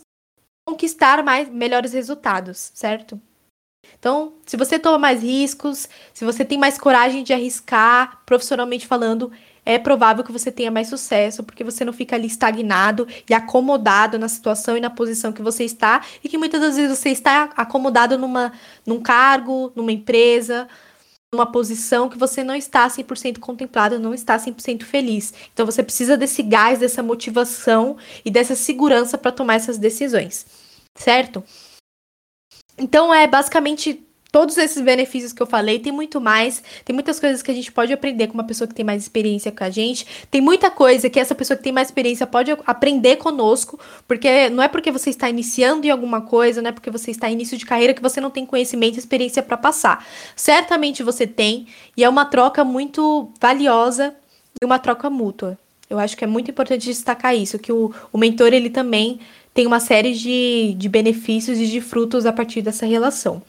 conquistar 0.68 1.24
mais 1.24 1.50
melhores 1.50 1.94
resultados, 1.94 2.72
certo? 2.76 3.20
Então, 3.98 4.34
se 4.46 4.56
você 4.56 4.78
toma 4.78 5.00
mais 5.00 5.24
riscos, 5.24 5.90
se 6.14 6.24
você 6.24 6.46
tem 6.46 6.58
mais 6.58 6.78
coragem 6.78 7.24
de 7.24 7.34
arriscar, 7.34 8.22
profissionalmente 8.26 8.86
falando, 8.86 9.32
é 9.70 9.78
provável 9.78 10.24
que 10.24 10.32
você 10.32 10.52
tenha 10.52 10.72
mais 10.72 10.88
sucesso, 10.88 11.44
porque 11.44 11.64
você 11.64 11.86
não 11.86 11.94
fica 11.94 12.16
ali 12.16 12.26
estagnado 12.26 13.08
e 13.30 13.36
acomodado 13.36 14.18
na 14.18 14.28
situação 14.28 14.76
e 14.76 14.82
na 14.82 14.90
posição 14.90 15.32
que 15.32 15.44
você 15.44 15.64
está, 15.64 16.04
e 16.24 16.28
que 16.28 16.40
muitas 16.40 16.60
das 16.60 16.76
vezes 16.76 16.98
você 16.98 17.10
está 17.10 17.52
acomodado 17.56 18.18
numa, 18.18 18.52
num 18.84 19.00
cargo, 19.00 19.72
numa 19.76 19.92
empresa, 19.92 20.68
numa 21.32 21.46
posição 21.46 22.10
que 22.10 22.18
você 22.18 22.44
não 22.44 22.56
está 22.56 22.88
100% 22.88 23.38
contemplado, 23.38 24.00
não 24.00 24.12
está 24.12 24.40
100% 24.40 24.82
feliz. 24.82 25.36
Então 25.54 25.68
você 25.68 25.84
precisa 25.84 26.18
desse 26.18 26.42
gás, 26.42 26.80
dessa 26.80 27.04
motivação 27.04 27.96
e 28.26 28.32
dessa 28.32 28.56
segurança 28.56 29.20
para 29.20 29.32
tomar 29.32 29.54
essas 29.54 29.78
decisões, 29.78 30.48
certo? 30.98 31.44
Então 32.76 33.14
é 33.14 33.28
basicamente 33.28 34.04
todos 34.32 34.58
esses 34.58 34.82
benefícios 34.82 35.34
que 35.34 35.42
eu 35.42 35.48
falei, 35.48 35.80
tem 35.80 35.92
muito 35.92 36.22
mais, 36.22 36.64
tem 36.86 36.94
muitas 36.94 37.20
coisas 37.20 37.42
que 37.42 37.50
a 37.50 37.54
gente 37.54 37.72
pode 37.72 37.92
aprender 37.92 38.28
com 38.28 38.34
uma 38.36 38.44
pessoa 38.44 38.68
que 38.68 38.76
tem 38.76 38.86
mais 38.86 39.02
experiência 39.02 39.52
com 39.52 39.64
a 39.64 39.70
gente, 39.70 40.06
tem 40.30 40.40
muita 40.40 40.70
coisa 40.70 41.10
que 41.10 41.20
essa 41.20 41.34
pessoa 41.34 41.58
que 41.58 41.64
tem 41.64 41.74
mais 41.74 41.88
experiência 41.88 42.28
pode 42.28 42.52
aprender 42.66 43.18
conosco, 43.18 43.80
porque 44.08 44.50
não 44.50 44.64
é 44.64 44.68
porque 44.68 44.92
você 44.92 45.10
está 45.10 45.30
iniciando 45.30 45.88
em 45.88 45.90
alguma 45.90 46.22
coisa, 46.22 46.62
não 46.62 46.70
é 46.70 46.72
porque 46.72 46.92
você 46.92 47.12
está 47.12 47.30
início 47.30 47.58
de 47.58 47.66
carreira 47.66 47.94
que 47.94 48.02
você 48.02 48.22
não 48.22 48.30
tem 48.30 48.46
conhecimento 48.46 48.96
e 48.96 49.00
experiência 49.00 49.42
para 49.42 49.58
passar. 49.58 50.06
Certamente 50.36 51.02
você 51.02 51.26
tem, 51.26 51.68
e 51.98 52.04
é 52.04 52.10
uma 52.10 52.26
troca 52.26 52.64
muito 52.64 53.32
valiosa 53.40 54.14
e 54.62 54.66
uma 54.66 54.78
troca 54.78 55.10
mútua. 55.10 55.58
Eu 55.90 55.98
acho 55.98 56.16
que 56.16 56.24
é 56.24 56.28
muito 56.28 56.52
importante 56.52 56.86
destacar 56.86 57.36
isso, 57.36 57.58
que 57.58 57.72
o, 57.72 57.92
o 58.14 58.18
mentor 58.18 58.54
ele 58.54 58.70
também 58.70 59.20
tem 59.56 59.66
uma 59.66 59.80
série 59.80 60.14
de, 60.14 60.76
de 60.78 60.88
benefícios 60.88 61.58
e 61.58 61.66
de 61.66 61.82
frutos 61.82 62.28
a 62.28 62.32
partir 62.32 62.62
dessa 62.62 62.86
relação. 62.86 63.42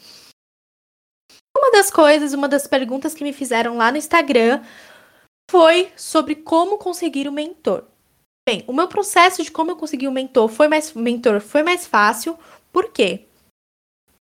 Uma 1.71 1.79
das 1.79 1.91
coisas, 1.91 2.33
uma 2.33 2.49
das 2.49 2.67
perguntas 2.67 3.15
que 3.15 3.23
me 3.23 3.33
fizeram 3.33 3.77
lá 3.77 3.93
no 3.93 3.97
Instagram 3.97 4.61
foi 5.49 5.93
sobre 5.97 6.35
como 6.35 6.79
conseguir 6.79 7.29
um 7.29 7.33
mentor. 7.33 7.85
Bem, 8.47 8.65
o 8.67 8.73
meu 8.73 8.89
processo 8.89 9.41
de 9.41 9.53
como 9.53 9.71
eu 9.71 9.77
consegui 9.77 10.09
um 10.09 10.13
mentor 10.13 10.49
foi 10.49 10.67
mais 10.67 10.93
mentor 10.93 11.41
foi 11.41 11.63
mais 11.63 11.87
fácil. 11.87 12.37
Por 12.73 12.91
quê? 12.91 13.25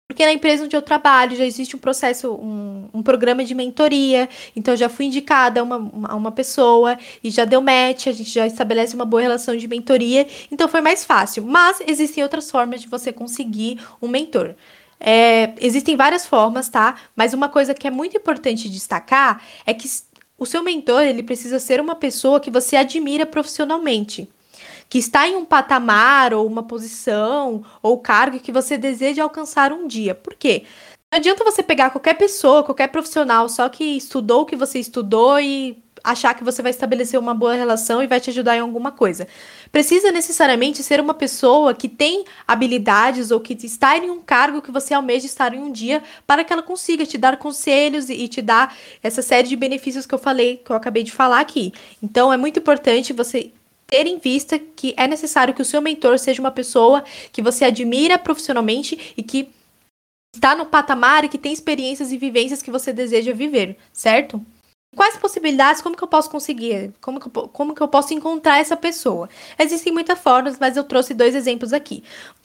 Porque 0.09 0.25
na 0.25 0.33
empresa 0.33 0.65
onde 0.65 0.77
eu 0.77 0.83
trabalho 0.83 1.35
já 1.35 1.45
existe 1.45 1.75
um 1.75 1.81
processo, 1.81 2.33
um, 2.33 2.89
um 2.95 3.03
programa 3.03 3.45
de 3.45 3.57
mentoria. 3.57 4.29
Então, 4.55 4.77
já 4.77 4.89
fui 4.89 5.07
indicada 5.07 5.59
a 5.59 5.63
uma, 5.65 5.79
uma, 5.79 6.15
uma, 6.15 6.33
pessoa 6.33 6.97
e 7.25 7.31
já 7.31 7.45
deu 7.45 7.61
match, 7.61 8.07
a 8.07 8.13
gente 8.13 8.31
já 8.31 8.47
estabelece 8.47 8.95
uma 8.95 9.05
boa 9.05 9.23
relação 9.23 9.57
de 9.57 9.67
mentoria. 9.67 10.29
Então, 10.49 10.69
foi 10.69 10.81
mais 10.81 11.05
fácil. 11.05 11.45
Mas 11.45 11.83
existem 11.89 12.23
outras 12.23 12.49
formas 12.49 12.83
de 12.83 12.89
você 12.89 13.13
conseguir 13.13 13.81
um 14.01 14.07
mentor. 14.07 14.55
É, 15.04 15.52
existem 15.61 15.97
várias 15.97 16.25
formas, 16.25 16.68
tá? 16.68 16.94
Mas 17.16 17.35
uma 17.35 17.49
coisa 17.49 17.75
que 17.75 17.88
é 17.88 17.90
muito 17.90 18.16
importante 18.16 18.68
destacar 18.68 19.42
é 19.66 19.75
que 19.75 19.88
o 20.38 20.47
seu 20.47 20.62
mentor 20.62 21.02
ele 21.02 21.25
precisa 21.25 21.59
ser 21.59 21.80
uma 21.80 21.97
pessoa 21.97 22.38
que 22.38 22.52
você 22.52 22.76
admira 22.76 23.26
profissionalmente, 23.26 24.30
que 24.88 24.99
está 24.99 25.26
em 25.26 25.35
um 25.35 25.44
patamar 25.44 26.32
ou 26.32 26.47
uma 26.47 26.62
posição 26.62 27.64
ou 27.82 27.99
cargo 27.99 28.38
que 28.38 28.52
você 28.52 28.78
deseja 28.78 29.25
alcançar 29.25 29.73
um 29.73 29.88
dia. 29.88 30.14
Por 30.14 30.35
quê? 30.35 30.64
Não 31.11 31.18
adianta 31.18 31.44
você 31.44 31.64
pegar 31.64 31.90
qualquer 31.90 32.14
pessoa, 32.14 32.62
qualquer 32.62 32.88
profissional, 32.88 33.49
só 33.49 33.68
que 33.68 33.85
estudou 33.85 34.42
o 34.42 34.47
que 34.47 34.56
você 34.56 34.78
estudou 34.78 35.40
e 35.40 35.82
achar 36.04 36.35
que 36.35 36.44
você 36.44 36.62
vai 36.62 36.71
estabelecer 36.71 37.18
uma 37.18 37.35
boa 37.35 37.54
relação 37.54 38.02
e 38.02 38.06
vai 38.06 38.21
te 38.21 38.30
ajudar 38.30 38.56
em 38.56 38.61
alguma 38.61 38.92
coisa. 38.92 39.26
Precisa 39.73 40.12
necessariamente 40.12 40.83
ser 40.83 41.00
uma 41.00 41.14
pessoa 41.14 41.73
que 41.73 41.88
tem 41.88 42.26
habilidades 42.47 43.31
ou 43.31 43.41
que 43.41 43.55
está 43.55 43.97
em 43.97 44.11
um 44.11 44.21
cargo 44.21 44.61
que 44.61 44.71
você 44.71 44.93
almeja 44.93 45.25
estar 45.25 45.55
em 45.55 45.59
um 45.59 45.73
dia 45.73 46.02
para 46.26 46.45
que 46.45 46.52
ela 46.52 46.62
consiga 46.62 47.07
te 47.07 47.17
dar 47.17 47.38
conselhos 47.38 48.11
e, 48.11 48.29
te 48.29 48.43
dar 48.43 48.76
essa 49.02 49.23
série 49.23 49.49
de 49.49 49.57
benefícios 49.57 50.05
que 50.05 50.14
eu 50.14 50.19
falei, 50.19 50.59
que 50.59 50.71
eu 50.71 50.76
acabei 50.76 51.02
de 51.02 51.11
falar 51.11 51.41
aqui. 51.41 51.73
Então 52.02 52.31
é 52.31 52.37
muito 52.37 52.59
importante 52.59 53.14
você 53.14 53.50
ter 53.87 54.07
em 54.07 54.19
vista 54.19 54.59
que 54.59 54.93
é 54.95 55.09
necessário 55.09 55.55
que 55.55 55.62
o 55.62 55.64
seu 55.64 55.81
mentor 55.81 56.19
seja 56.19 56.43
uma 56.43 56.50
pessoa 56.50 57.02
que 57.33 57.41
você 57.41 57.64
admira 57.64 58.19
profissionalmente 58.19 59.14
e 59.17 59.23
que 59.23 59.49
está 60.35 60.55
no 60.55 60.67
patamar 60.67 61.25
e 61.25 61.31
que 61.31 61.38
tem 61.38 61.52
experiências 61.52 62.12
e 62.12 62.19
vivências 62.19 62.61
que 62.62 62.71
você 62.71 62.93
deseja 62.93 63.33
viver, 63.33 63.79
certo? 63.91 64.45
Quais 64.95 65.17
possibilidades, 65.17 65.81
como 65.81 65.97
que 65.97 66.05
eu 66.05 66.09
posso 66.09 66.31
conseguir? 66.31 66.93
Como 67.01 67.19
que 67.19 67.27
eu, 67.27 67.49
como 67.49 67.75
que 67.75 67.83
eu 67.83 67.89
posso 67.89 68.13
encontrar 68.13 68.59
essa 68.59 68.77
pessoa? 68.77 69.29
Existem 69.59 69.93
muitas 69.93 70.19
formas, 70.19 70.59
mas 70.59 70.77
eu 70.77 70.85
trouxe 70.85 71.15
dois 71.15 71.35
exemplos 71.35 71.73
aqui. 71.73 72.05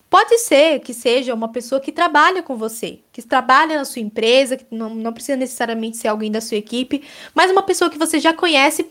Pode 0.10 0.38
ser 0.40 0.80
que 0.80 0.94
seja 0.94 1.34
uma 1.34 1.50
pessoa 1.50 1.82
que 1.82 1.92
trabalha 1.92 2.42
com 2.42 2.56
você, 2.56 3.00
que 3.12 3.22
trabalha 3.22 3.78
na 3.78 3.84
sua 3.84 4.02
empresa, 4.02 4.56
que 4.56 4.66
não, 4.72 4.96
não 4.96 5.12
precisa 5.12 5.36
necessariamente 5.36 5.98
ser 5.98 6.08
alguém 6.08 6.32
da 6.32 6.40
sua 6.40 6.56
equipe, 6.56 7.04
mas 7.36 7.52
uma 7.52 7.62
pessoa 7.64 7.90
que 7.90 7.98
você 7.98 8.18
já 8.18 8.34
conhece, 8.34 8.90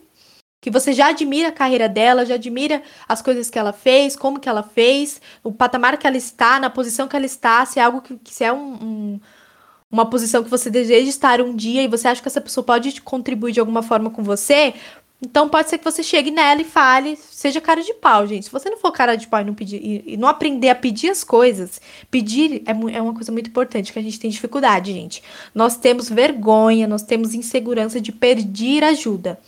que 0.60 0.70
você 0.70 0.92
já 0.92 1.08
admira 1.08 1.48
a 1.48 1.52
carreira 1.52 1.88
dela, 1.88 2.26
já 2.26 2.34
admira 2.34 2.82
as 3.08 3.22
coisas 3.22 3.48
que 3.48 3.58
ela 3.58 3.72
fez, 3.72 4.14
como 4.14 4.38
que 4.38 4.48
ela 4.48 4.62
fez, 4.62 5.22
o 5.42 5.50
patamar 5.50 5.96
que 5.96 6.06
ela 6.06 6.18
está, 6.18 6.60
na 6.60 6.68
posição 6.68 7.08
que 7.08 7.16
ela 7.16 7.24
está, 7.24 7.64
se 7.64 7.80
é 7.80 7.82
algo 7.82 8.02
que, 8.02 8.18
se 8.26 8.44
é 8.44 8.52
um, 8.52 8.74
um 8.74 9.20
uma 9.90 10.06
posição 10.08 10.42
que 10.42 10.50
você 10.50 10.68
deseja 10.70 11.08
estar 11.08 11.40
um 11.40 11.54
dia 11.54 11.82
e 11.82 11.88
você 11.88 12.08
acha 12.08 12.20
que 12.20 12.28
essa 12.28 12.40
pessoa 12.40 12.64
pode 12.64 13.00
contribuir 13.00 13.52
de 13.52 13.60
alguma 13.60 13.82
forma 13.82 14.10
com 14.10 14.22
você, 14.22 14.74
então 15.20 15.48
pode 15.48 15.70
ser 15.70 15.78
que 15.78 15.84
você 15.84 16.02
chegue 16.02 16.30
nela 16.30 16.60
e 16.60 16.64
fale, 16.64 17.16
seja 17.16 17.60
cara 17.60 17.82
de 17.82 17.94
pau, 17.94 18.26
gente. 18.26 18.44
Se 18.44 18.52
você 18.52 18.68
não 18.68 18.76
for 18.76 18.92
cara 18.92 19.16
de 19.16 19.26
pau 19.26 19.40
e 19.40 19.44
não, 19.44 19.54
pedir, 19.54 20.02
e, 20.06 20.16
não 20.16 20.28
aprender 20.28 20.68
a 20.68 20.74
pedir 20.74 21.08
as 21.08 21.24
coisas, 21.24 21.80
pedir 22.10 22.62
é, 22.66 22.96
é 22.96 23.00
uma 23.00 23.14
coisa 23.14 23.32
muito 23.32 23.48
importante 23.48 23.92
que 23.92 23.98
a 23.98 24.02
gente 24.02 24.20
tem 24.20 24.30
dificuldade, 24.30 24.92
gente. 24.92 25.22
Nós 25.54 25.76
temos 25.76 26.10
vergonha, 26.10 26.86
nós 26.86 27.02
temos 27.02 27.32
insegurança 27.32 27.98
de 27.98 28.12
pedir 28.12 28.84
ajuda. 28.84 29.38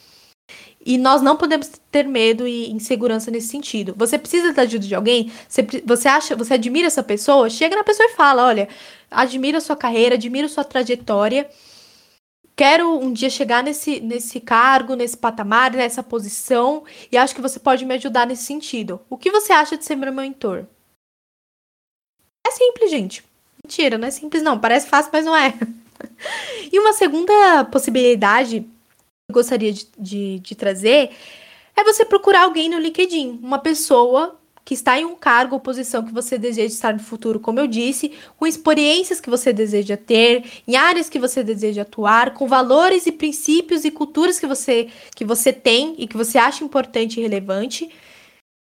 E 0.89 0.97
nós 0.97 1.21
não 1.21 1.37
podemos 1.37 1.71
ter 1.91 2.05
medo 2.09 2.49
e 2.49 2.71
insegurança 2.71 3.31
nesse 3.31 3.49
sentido. 3.49 3.95
Você 3.95 4.19
precisa 4.19 4.55
da 4.55 4.63
ajuda 4.63 4.87
de 4.87 4.95
alguém? 4.95 5.31
Você, 5.47 5.63
você 5.85 6.09
acha, 6.09 6.35
você 6.35 6.55
admira 6.55 6.87
essa 6.87 7.03
pessoa? 7.03 7.51
Chega 7.51 7.77
na 7.77 7.85
pessoa 7.85 8.09
e 8.09 8.15
fala: 8.15 8.47
olha, 8.47 8.67
admiro 9.11 9.59
a 9.59 9.61
sua 9.61 9.77
carreira, 9.77 10.15
admiro 10.15 10.49
sua 10.49 10.65
trajetória. 10.65 11.47
Quero 12.57 12.99
um 12.99 13.13
dia 13.13 13.29
chegar 13.29 13.63
nesse, 13.63 14.01
nesse 14.01 14.41
cargo, 14.41 14.95
nesse 14.95 15.15
patamar, 15.15 15.73
nessa 15.73 16.03
posição, 16.03 16.85
e 17.13 17.19
acho 17.19 17.35
que 17.35 17.43
você 17.43 17.61
pode 17.61 17.85
me 17.85 17.95
ajudar 17.95 18.27
nesse 18.27 18.45
sentido. 18.45 18.99
O 19.11 19.19
que 19.19 19.31
você 19.31 19.53
acha 19.53 19.77
de 19.77 19.85
ser 19.85 19.95
meu 19.95 20.11
mentor? 20.11 20.65
É 22.47 22.51
simples, 22.51 22.91
gente. 22.91 23.23
Mentira, 23.63 23.99
não 23.99 24.09
é 24.09 24.11
simples, 24.11 24.43
não. 24.43 24.59
Parece 24.59 24.89
fácil, 24.89 25.11
mas 25.13 25.27
não 25.27 25.37
é. 25.37 25.53
e 26.73 26.79
uma 26.81 26.95
segunda 26.95 27.67
possibilidade 27.67 28.67
gostaria 29.31 29.73
de, 29.73 29.87
de, 29.99 30.39
de 30.39 30.55
trazer 30.55 31.11
é 31.77 31.85
você 31.85 32.05
procurar 32.05 32.45
alguém 32.45 32.69
no 32.69 32.79
LinkedIn, 32.79 33.41
uma 33.43 33.59
pessoa 33.59 34.41
que 34.65 34.75
está 34.75 34.99
em 34.99 35.05
um 35.05 35.15
cargo 35.15 35.55
ou 35.55 35.61
posição 35.61 36.05
que 36.05 36.13
você 36.13 36.37
deseja 36.37 36.75
estar 36.75 36.93
no 36.93 36.99
futuro, 36.99 37.39
como 37.39 37.61
eu 37.61 37.67
disse, 37.67 38.13
com 38.37 38.47
experiências 38.47 39.21
que 39.21 39.31
você 39.31 39.53
deseja 39.53 39.97
ter, 39.97 40.45
em 40.67 40.77
áreas 40.77 41.09
que 41.09 41.19
você 41.19 41.45
deseja 41.45 41.83
atuar, 41.83 42.35
com 42.35 42.47
valores 42.47 43.07
e 43.07 43.13
princípios 43.13 43.85
e 43.85 43.91
culturas 43.91 44.39
que 44.39 44.47
você 44.47 44.89
que 45.15 45.25
você 45.25 45.53
tem 45.53 45.95
e 45.99 46.07
que 46.07 46.17
você 46.17 46.37
acha 46.37 46.65
importante 46.65 47.19
e 47.19 47.23
relevante. 47.23 47.91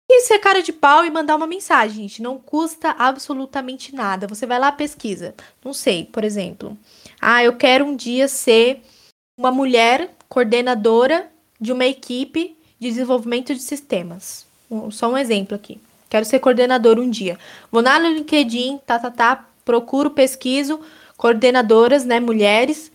E 0.07 0.22
ser 0.22 0.38
cara 0.38 0.62
de 0.62 0.72
pau 0.72 1.03
e 1.03 1.10
mandar 1.10 1.36
uma 1.36 1.48
mensagem, 1.48 2.03
gente. 2.03 2.22
Não 2.22 2.38
custa 2.38 2.91
absolutamente 2.91 3.95
nada. 3.95 4.27
Você 4.27 4.45
vai 4.45 4.60
lá, 4.60 4.72
pesquisa. 4.72 5.34
Não 5.63 5.74
sei, 5.74 6.05
por 6.05 6.24
exemplo. 6.24 6.77
Ah, 7.19 7.43
eu 7.43 7.53
quero 7.57 7.86
um 7.86 7.95
dia 7.95 8.27
ser 8.27 8.81
uma 9.39 9.51
mulher 9.51 10.14
coordenadora 10.29 11.27
de 11.60 11.72
uma 11.72 11.86
equipe 11.86 12.55
de 12.79 12.89
desenvolvimento 12.89 13.53
de 13.53 13.62
sistemas. 13.62 14.46
Só 14.91 15.12
um 15.12 15.17
exemplo 15.17 15.55
aqui. 15.55 15.79
Quero 16.10 16.25
ser 16.25 16.39
coordenador 16.39 17.00
um 17.00 17.10
dia. 17.10 17.38
Vou 17.72 17.82
lá 17.82 18.00
no 18.00 18.10
LinkedIn, 18.10 18.79
tá, 18.86 19.00
tá, 19.00 19.12
tá, 19.12 19.46
procuro, 19.63 20.12
pesquiso 20.12 20.79
coordenadoras, 21.17 22.05
né, 22.05 22.20
mulheres 22.20 22.91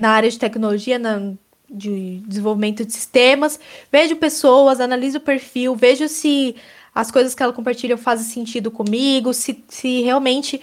na 0.00 0.10
área 0.10 0.30
de 0.30 0.38
tecnologia, 0.38 0.98
na, 0.98 1.32
de 1.68 2.22
desenvolvimento 2.26 2.84
de 2.84 2.92
sistemas. 2.92 3.58
Vejo 3.90 4.16
pessoas, 4.16 4.80
analiso 4.80 5.18
o 5.18 5.22
perfil, 5.22 5.74
vejo 5.74 6.08
se 6.08 6.54
as 6.94 7.10
coisas 7.10 7.34
que 7.34 7.42
ela 7.42 7.52
compartilha 7.52 7.96
fazem 7.96 8.26
sentido 8.26 8.70
comigo, 8.70 9.32
se, 9.32 9.64
se 9.68 10.02
realmente 10.02 10.60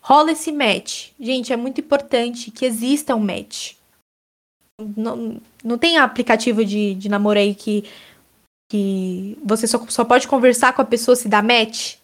rola 0.00 0.32
esse 0.32 0.52
match. 0.52 1.10
Gente, 1.18 1.52
é 1.52 1.56
muito 1.56 1.80
importante 1.80 2.50
que 2.50 2.64
exista 2.64 3.14
um 3.14 3.20
match. 3.20 3.77
Não, 4.96 5.40
não 5.64 5.76
tem 5.76 5.98
aplicativo 5.98 6.64
de, 6.64 6.94
de 6.94 7.08
namoro 7.08 7.38
aí 7.38 7.54
que 7.54 7.84
que 8.70 9.38
você 9.42 9.66
só, 9.66 9.84
só 9.88 10.04
pode 10.04 10.28
conversar 10.28 10.74
com 10.74 10.82
a 10.82 10.84
pessoa 10.84 11.16
se 11.16 11.28
dá 11.28 11.42
match? 11.42 11.96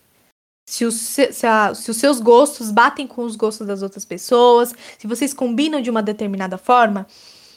Se 0.66 0.87
os, 0.87 0.95
se, 0.95 1.47
a, 1.47 1.75
se 1.75 1.90
os 1.90 1.97
seus 1.99 2.21
gostos 2.21 2.71
batem 2.71 3.07
com 3.07 3.23
os 3.23 3.37
gostos 3.37 3.66
das 3.66 3.83
outras 3.83 4.04
pessoas, 4.04 4.73
se 4.99 5.07
vocês 5.07 5.35
combinam 5.35 5.83
de 5.83 5.90
uma 5.90 6.02
determinada 6.02 6.57
forma. 6.57 7.07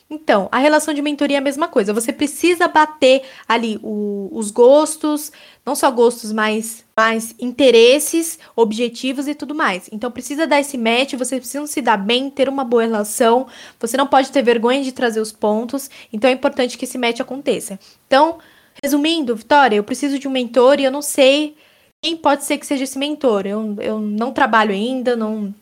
Então, 0.10 0.48
a 0.54 0.58
relação 0.58 0.94
de 0.94 1.02
mentoria 1.02 1.36
é 1.36 1.40
a 1.40 1.44
mesma 1.44 1.68
coisa. 1.68 1.94
Você 1.94 2.14
precisa 2.14 2.68
bater 2.70 3.24
ali 3.46 3.78
o, 3.84 4.30
os 4.32 4.52
gostos, 4.52 5.34
não 5.66 5.76
só 5.76 5.92
gostos, 5.92 6.32
mas, 6.32 6.86
mas 6.96 7.36
interesses, 7.38 8.40
objetivos 8.56 9.28
e 9.28 9.36
tudo 9.36 9.54
mais. 9.54 9.90
Então, 9.92 10.10
precisa 10.10 10.48
dar 10.48 10.62
esse 10.62 10.78
match, 10.78 11.16
você 11.16 11.38
precisa 11.38 11.68
se 11.68 11.82
dar 11.82 11.98
bem, 11.98 12.30
ter 12.30 12.48
uma 12.48 12.64
boa 12.64 12.84
relação. 12.84 13.48
Você 13.82 13.98
não 13.98 14.08
pode 14.08 14.32
ter 14.32 14.42
vergonha 14.42 14.82
de 14.82 14.94
trazer 14.94 15.20
os 15.20 15.34
pontos. 15.34 15.90
Então, 16.12 16.30
é 16.30 16.34
importante 16.34 16.78
que 16.78 16.86
esse 16.86 16.98
match 16.98 17.20
aconteça. 17.20 17.78
Então, 18.08 18.38
resumindo, 18.82 19.36
Vitória, 19.36 19.76
eu 19.76 19.84
preciso 19.84 20.18
de 20.18 20.28
um 20.28 20.32
mentor 20.32 20.80
e 20.80 20.86
eu 20.86 20.92
não 20.92 21.02
sei 21.02 21.58
quem 22.02 22.16
pode 22.16 22.46
ser 22.46 22.58
que 22.58 22.66
seja 22.66 22.86
esse 22.86 22.98
mentor. 22.98 23.46
Eu, 23.46 23.76
eu 23.82 24.00
não 24.00 24.32
trabalho 24.32 24.72
ainda, 24.72 25.18
não 25.18 25.54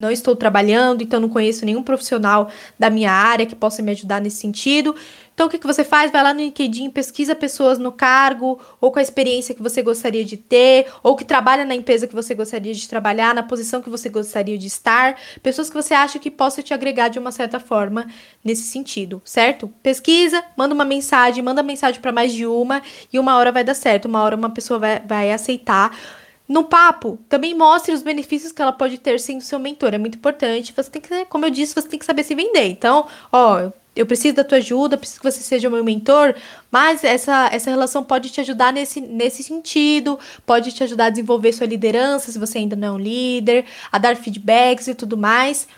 não 0.00 0.10
estou 0.10 0.34
trabalhando, 0.34 1.02
então 1.02 1.20
não 1.20 1.28
conheço 1.28 1.64
nenhum 1.64 1.82
profissional 1.82 2.50
da 2.76 2.90
minha 2.90 3.12
área 3.12 3.46
que 3.46 3.54
possa 3.54 3.80
me 3.80 3.92
ajudar 3.92 4.20
nesse 4.20 4.38
sentido. 4.38 4.94
Então, 5.32 5.46
o 5.46 5.50
que, 5.50 5.58
que 5.58 5.66
você 5.66 5.84
faz? 5.84 6.10
Vai 6.10 6.22
lá 6.22 6.34
no 6.34 6.40
LinkedIn, 6.40 6.90
pesquisa 6.90 7.34
pessoas 7.34 7.78
no 7.78 7.90
cargo, 7.92 8.60
ou 8.80 8.90
com 8.90 8.98
a 8.98 9.02
experiência 9.02 9.54
que 9.54 9.62
você 9.62 9.82
gostaria 9.82 10.24
de 10.24 10.36
ter, 10.36 10.86
ou 11.02 11.16
que 11.16 11.24
trabalha 11.24 11.64
na 11.64 11.74
empresa 11.74 12.06
que 12.06 12.14
você 12.14 12.34
gostaria 12.34 12.74
de 12.74 12.88
trabalhar, 12.88 13.34
na 13.34 13.42
posição 13.42 13.80
que 13.80 13.90
você 13.90 14.08
gostaria 14.08 14.58
de 14.58 14.66
estar, 14.66 15.16
pessoas 15.42 15.68
que 15.68 15.74
você 15.74 15.94
acha 15.94 16.18
que 16.18 16.30
possa 16.30 16.62
te 16.62 16.74
agregar 16.74 17.08
de 17.08 17.18
uma 17.18 17.32
certa 17.32 17.60
forma 17.60 18.06
nesse 18.44 18.62
sentido, 18.62 19.22
certo? 19.24 19.68
Pesquisa, 19.82 20.44
manda 20.56 20.74
uma 20.74 20.84
mensagem, 20.84 21.42
manda 21.42 21.62
mensagem 21.62 22.00
para 22.00 22.12
mais 22.12 22.32
de 22.32 22.46
uma, 22.46 22.82
e 23.12 23.18
uma 23.18 23.36
hora 23.36 23.50
vai 23.50 23.64
dar 23.64 23.74
certo, 23.74 24.06
uma 24.06 24.22
hora 24.22 24.36
uma 24.36 24.50
pessoa 24.50 24.78
vai, 24.78 25.00
vai 25.00 25.32
aceitar 25.32 25.96
no 26.46 26.64
papo, 26.64 27.18
também 27.28 27.54
mostre 27.54 27.94
os 27.94 28.02
benefícios 28.02 28.52
que 28.52 28.60
ela 28.60 28.72
pode 28.72 28.98
ter 28.98 29.18
sendo 29.18 29.40
seu 29.40 29.58
mentor. 29.58 29.94
É 29.94 29.98
muito 29.98 30.16
importante. 30.18 30.74
Você 30.76 30.90
tem 30.90 31.00
que, 31.00 31.24
como 31.26 31.46
eu 31.46 31.50
disse, 31.50 31.74
você 31.74 31.88
tem 31.88 31.98
que 31.98 32.04
saber 32.04 32.22
se 32.22 32.34
vender. 32.34 32.66
Então, 32.66 33.06
ó, 33.32 33.70
eu 33.96 34.06
preciso 34.06 34.36
da 34.36 34.44
tua 34.44 34.58
ajuda, 34.58 34.98
preciso 34.98 35.20
que 35.20 35.30
você 35.30 35.40
seja 35.40 35.70
meu 35.70 35.84
mentor, 35.84 36.34
mas 36.70 37.04
essa, 37.04 37.48
essa 37.52 37.70
relação 37.70 38.02
pode 38.02 38.30
te 38.30 38.40
ajudar 38.40 38.72
nesse, 38.72 39.00
nesse 39.00 39.42
sentido, 39.42 40.18
pode 40.44 40.72
te 40.72 40.82
ajudar 40.82 41.06
a 41.06 41.10
desenvolver 41.10 41.52
sua 41.52 41.66
liderança, 41.66 42.32
se 42.32 42.38
você 42.38 42.58
ainda 42.58 42.76
não 42.76 42.88
é 42.88 42.92
um 42.92 42.98
líder, 42.98 43.64
a 43.92 43.98
dar 43.98 44.16
feedbacks 44.16 44.88
e 44.88 44.94
tudo 44.94 45.16
mais. 45.16 45.68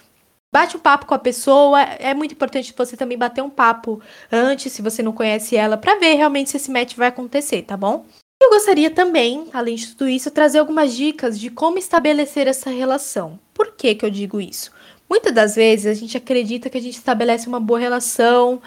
Bate 0.52 0.76
um 0.76 0.80
papo 0.80 1.06
com 1.06 1.14
a 1.14 1.18
pessoa, 1.18 1.82
é 1.82 2.14
muito 2.14 2.32
importante 2.32 2.75
você 2.76 2.96
também 2.96 3.18
bater 3.18 3.42
um 3.42 3.50
papo 3.50 4.00
antes, 4.32 4.73
se 4.73 4.80
você 4.80 5.02
não 5.02 5.12
conhece 5.12 5.54
ela, 5.56 5.76
para 5.76 5.99
ver 5.99 6.14
realmente 6.14 6.50
se 6.50 6.56
esse 6.56 6.70
match 6.70 6.94
vai 6.96 7.08
acontecer, 7.08 7.62
tá 7.62 7.76
bom? 7.76 8.06
Eu 8.38 8.50
gostaria 8.50 8.90
também, 8.90 9.49
além 9.52 9.76
de 9.76 9.88
tudo 9.88 10.09
isso, 10.09 10.31
trazer 10.31 10.59
algumas 10.59 10.95
dicas 10.95 11.40
de 11.40 11.49
como 11.49 11.78
estabelecer 11.78 12.47
essa 12.47 12.69
relação. 12.69 13.38
Por 13.55 13.73
que, 13.73 13.95
que 13.95 14.05
eu 14.05 14.11
digo 14.11 14.40
isso? 14.40 14.71
Muitas 15.09 15.33
das 15.33 15.57
vezes 15.57 15.87
a 15.87 15.95
gente 15.95 16.16
acredita 16.16 16.69
que 16.69 16.76
a 16.76 16.81
gente 16.81 16.97
estabelece 16.97 17.49
uma 17.49 17.59
boa 17.59 17.78
relação 17.78 18.61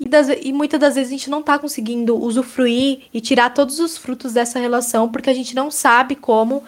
e, 0.00 0.08
das, 0.08 0.28
e 0.28 0.52
muitas 0.52 0.80
das 0.80 0.94
vezes 0.94 1.10
a 1.12 1.16
gente 1.16 1.28
não 1.28 1.40
está 1.40 1.58
conseguindo 1.58 2.16
usufruir 2.16 3.02
e 3.12 3.20
tirar 3.20 3.50
todos 3.50 3.80
os 3.80 3.98
frutos 3.98 4.32
dessa 4.32 4.58
relação 4.58 5.10
porque 5.10 5.28
a 5.28 5.34
gente 5.34 5.54
não 5.54 5.70
sabe 5.70 6.16
como 6.16 6.64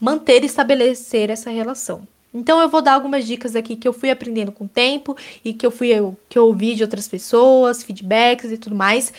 manter 0.00 0.44
e 0.44 0.46
estabelecer 0.46 1.30
essa 1.30 1.50
relação. 1.50 2.06
Então 2.32 2.60
eu 2.60 2.68
vou 2.68 2.80
dar 2.80 2.92
algumas 2.92 3.26
dicas 3.26 3.56
aqui 3.56 3.74
que 3.74 3.88
eu 3.88 3.92
fui 3.92 4.10
aprendendo 4.10 4.52
com 4.52 4.64
o 4.64 4.68
tempo 4.68 5.16
e 5.44 5.52
que 5.52 5.66
eu 5.66 5.70
fui 5.70 5.88
que 6.28 6.38
eu 6.38 6.46
ouvi 6.46 6.74
de 6.76 6.84
outras 6.84 7.08
pessoas, 7.08 7.82
feedbacks 7.82 8.52
e 8.52 8.58
tudo 8.58 8.76
mais, 8.76 9.12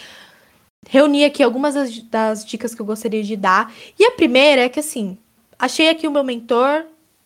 reuni 0.88 1.26
aqui 1.26 1.44
algumas 1.44 1.76
das, 1.76 2.00
das 2.04 2.46
dicas 2.46 2.74
que 2.74 2.82
eu 2.82 2.86
gostaria 2.86 3.24
de 3.24 3.36
dar. 3.36 3.74
E 3.98 4.06
a 4.06 4.12
primeira 4.12 4.64
é 4.64 4.70
que, 4.70 4.80
assim, 4.80 5.18
achei 5.58 5.90
aqui 5.90 6.08
o 6.08 6.12
meu 6.12 6.24
mentor, 6.24 6.86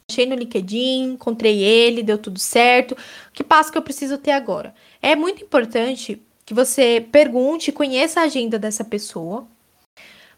achei 0.09 0.25
no 0.25 0.35
LinkedIn, 0.35 1.13
encontrei 1.13 1.61
ele, 1.61 2.03
deu 2.03 2.17
tudo 2.17 2.39
certo. 2.39 2.95
Que 3.31 3.43
passo 3.43 3.71
que 3.71 3.77
eu 3.77 3.81
preciso 3.81 4.17
ter 4.17 4.31
agora? 4.31 4.73
É 5.01 5.15
muito 5.15 5.43
importante 5.43 6.21
que 6.45 6.53
você 6.53 7.05
pergunte, 7.11 7.71
conheça 7.71 8.19
a 8.19 8.23
agenda 8.23 8.59
dessa 8.59 8.83
pessoa, 8.83 9.47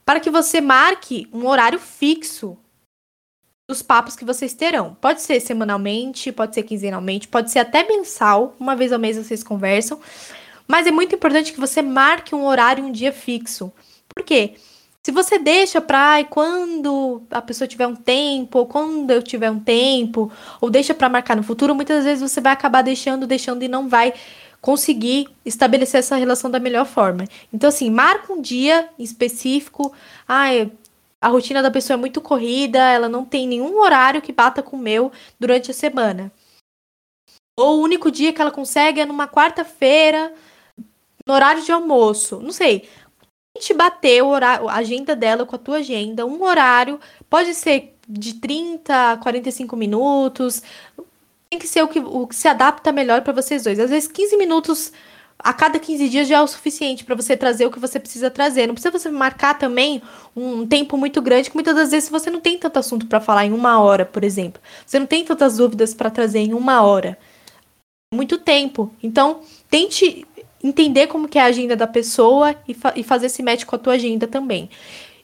para 0.05 0.19
que 0.19 0.29
você 0.29 0.61
marque 0.61 1.27
um 1.33 1.47
horário 1.47 1.79
fixo 1.79 2.57
dos 3.67 3.81
papos 3.81 4.15
que 4.15 4.23
vocês 4.23 4.53
terão. 4.53 4.95
Pode 5.01 5.21
ser 5.21 5.39
semanalmente, 5.39 6.31
pode 6.31 6.53
ser 6.53 6.63
quinzenalmente, 6.63 7.27
pode 7.27 7.49
ser 7.49 7.59
até 7.59 7.87
mensal, 7.87 8.55
uma 8.59 8.75
vez 8.75 8.93
ao 8.93 8.99
mês 8.99 9.17
vocês 9.17 9.43
conversam. 9.43 9.99
Mas 10.67 10.87
é 10.87 10.91
muito 10.91 11.15
importante 11.15 11.53
que 11.53 11.59
você 11.59 11.81
marque 11.81 12.33
um 12.33 12.45
horário, 12.45 12.83
um 12.83 12.91
dia 12.91 13.11
fixo. 13.11 13.71
Por 14.13 14.23
quê? 14.23 14.55
Se 15.03 15.11
você 15.11 15.37
deixa 15.37 15.79
para 15.79 16.23
quando 16.23 17.21
a 17.29 17.39
pessoa 17.39 17.67
tiver 17.67 17.85
um 17.85 17.95
tempo, 17.95 18.57
ou 18.59 18.65
quando 18.65 19.11
eu 19.11 19.21
tiver 19.21 19.51
um 19.51 19.59
tempo, 19.59 20.31
ou 20.59 20.69
deixa 20.69 20.95
para 20.95 21.07
marcar 21.07 21.35
no 21.35 21.43
futuro, 21.43 21.75
muitas 21.75 22.03
vezes 22.03 22.31
você 22.31 22.41
vai 22.41 22.53
acabar 22.53 22.81
deixando, 22.81 23.27
deixando 23.27 23.61
e 23.61 23.67
não 23.67 23.87
vai 23.87 24.13
conseguir 24.59 25.29
estabelecer 25.45 25.99
essa 25.99 26.15
relação 26.15 26.49
da 26.49 26.59
melhor 26.59 26.87
forma. 26.87 27.25
Então, 27.53 27.67
assim, 27.69 27.91
marca 27.91 28.33
um 28.33 28.41
dia 28.41 28.89
específico. 28.97 29.93
Ah, 30.27 30.47
a 31.21 31.27
rotina 31.27 31.61
da 31.61 31.69
pessoa 31.69 31.95
é 31.95 31.99
muito 31.99 32.19
corrida, 32.19 32.79
ela 32.79 33.07
não 33.07 33.23
tem 33.23 33.47
nenhum 33.47 33.79
horário 33.79 34.23
que 34.23 34.31
bata 34.31 34.63
com 34.63 34.75
o 34.75 34.79
meu 34.79 35.11
durante 35.39 35.69
a 35.69 35.73
semana. 35.73 36.31
Ou 37.55 37.77
o 37.77 37.83
único 37.83 38.09
dia 38.09 38.33
que 38.33 38.41
ela 38.41 38.49
consegue 38.49 39.01
é 39.01 39.05
numa 39.05 39.27
quarta-feira, 39.27 40.33
no 41.27 41.33
horário 41.33 41.63
de 41.63 41.71
almoço, 41.71 42.39
não 42.39 42.51
sei. 42.51 42.87
A 43.55 43.59
gente 43.59 43.73
bater 43.73 44.21
o 44.21 44.27
horário, 44.27 44.67
a 44.67 44.75
agenda 44.75 45.15
dela 45.15 45.45
com 45.45 45.55
a 45.55 45.59
tua 45.59 45.77
agenda, 45.77 46.25
um 46.25 46.43
horário, 46.43 46.99
pode 47.29 47.53
ser 47.53 47.95
de 48.07 48.35
30 48.35 49.13
a 49.13 49.17
45 49.17 49.75
minutos. 49.75 50.61
Tem 51.49 51.59
que 51.59 51.67
ser 51.67 51.81
o 51.83 51.87
que, 51.87 51.99
o 51.99 52.27
que 52.27 52.35
se 52.35 52.47
adapta 52.47 52.91
melhor 52.91 53.21
para 53.21 53.33
vocês 53.33 53.63
dois. 53.63 53.79
Às 53.79 53.89
vezes 53.89 54.09
15 54.09 54.37
minutos 54.37 54.91
a 55.39 55.53
cada 55.53 55.79
15 55.79 56.09
dias 56.09 56.27
já 56.27 56.37
é 56.37 56.41
o 56.41 56.47
suficiente 56.47 57.03
para 57.03 57.15
você 57.15 57.35
trazer 57.35 57.65
o 57.65 57.71
que 57.71 57.79
você 57.79 57.99
precisa 57.99 58.29
trazer. 58.29 58.67
Não 58.67 58.73
precisa 58.73 58.97
você 58.97 59.09
marcar 59.09 59.57
também 59.57 60.01
um 60.35 60.65
tempo 60.65 60.97
muito 60.97 61.21
grande, 61.21 61.49
que 61.49 61.55
muitas 61.55 61.75
das 61.75 61.91
vezes 61.91 62.09
você 62.09 62.29
não 62.29 62.41
tem 62.41 62.57
tanto 62.57 62.79
assunto 62.79 63.07
para 63.07 63.21
falar 63.21 63.45
em 63.45 63.53
uma 63.53 63.79
hora, 63.79 64.05
por 64.05 64.23
exemplo. 64.23 64.61
Você 64.85 64.99
não 64.99 65.05
tem 65.05 65.23
tantas 65.23 65.57
dúvidas 65.57 65.93
para 65.93 66.09
trazer 66.09 66.39
em 66.39 66.53
uma 66.53 66.81
hora. 66.81 67.17
Muito 68.13 68.37
tempo. 68.37 68.93
Então, 69.03 69.41
tente 69.69 70.25
entender 70.67 71.07
como 71.07 71.27
que 71.27 71.37
é 71.37 71.41
a 71.41 71.45
agenda 71.45 71.75
da 71.75 71.85
pessoa 71.85 72.55
e, 72.67 72.73
fa 72.73 72.93
e 72.95 73.03
fazer 73.03 73.27
esse 73.27 73.43
match 73.43 73.65
com 73.65 73.75
a 73.75 73.79
tua 73.79 73.93
agenda 73.93 74.27
também. 74.27 74.69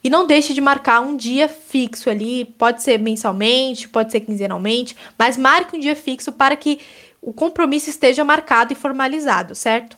E 0.04 0.10
não 0.10 0.26
deixe 0.26 0.52
de 0.52 0.60
marcar 0.60 1.00
um 1.00 1.16
dia 1.16 1.48
fixo 1.48 2.10
ali, 2.10 2.44
pode 2.44 2.82
ser 2.82 2.98
mensalmente, 2.98 3.88
pode 3.88 4.10
ser 4.10 4.20
quinzenalmente, 4.20 4.96
mas 5.18 5.36
marque 5.36 5.76
um 5.76 5.80
dia 5.80 5.94
fixo 5.94 6.32
para 6.32 6.56
que 6.56 6.80
o 7.20 7.32
compromisso 7.32 7.88
esteja 7.88 8.24
marcado 8.24 8.72
e 8.72 8.76
formalizado, 8.76 9.54
certo? 9.54 9.96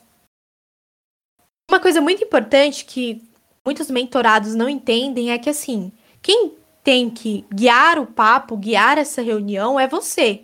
Uma 1.69 1.79
coisa 1.79 1.99
muito 1.99 2.23
importante 2.23 2.85
que 2.85 3.23
muitos 3.65 3.89
mentorados 3.89 4.53
não 4.53 4.69
entendem 4.69 5.31
é 5.31 5.37
que 5.39 5.49
assim, 5.49 5.91
quem 6.21 6.53
tem 6.83 7.09
que 7.09 7.43
guiar 7.51 7.97
o 7.97 8.05
papo, 8.05 8.55
guiar 8.55 8.99
essa 8.99 9.23
reunião 9.23 9.79
é 9.79 9.87
você. 9.87 10.43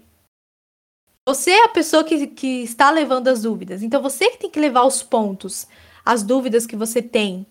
Você 1.27 1.51
é 1.51 1.65
a 1.65 1.69
pessoa 1.69 2.03
que, 2.03 2.27
que 2.27 2.63
está 2.63 2.89
levando 2.89 3.27
as 3.27 3.43
dúvidas. 3.43 3.83
Então 3.83 4.01
você 4.01 4.29
que 4.31 4.37
tem 4.37 4.49
que 4.49 4.59
levar 4.59 4.83
os 4.83 5.03
pontos, 5.03 5.67
as 6.03 6.23
dúvidas 6.23 6.65
que 6.65 6.75
você 6.75 7.01
tem. 7.01 7.45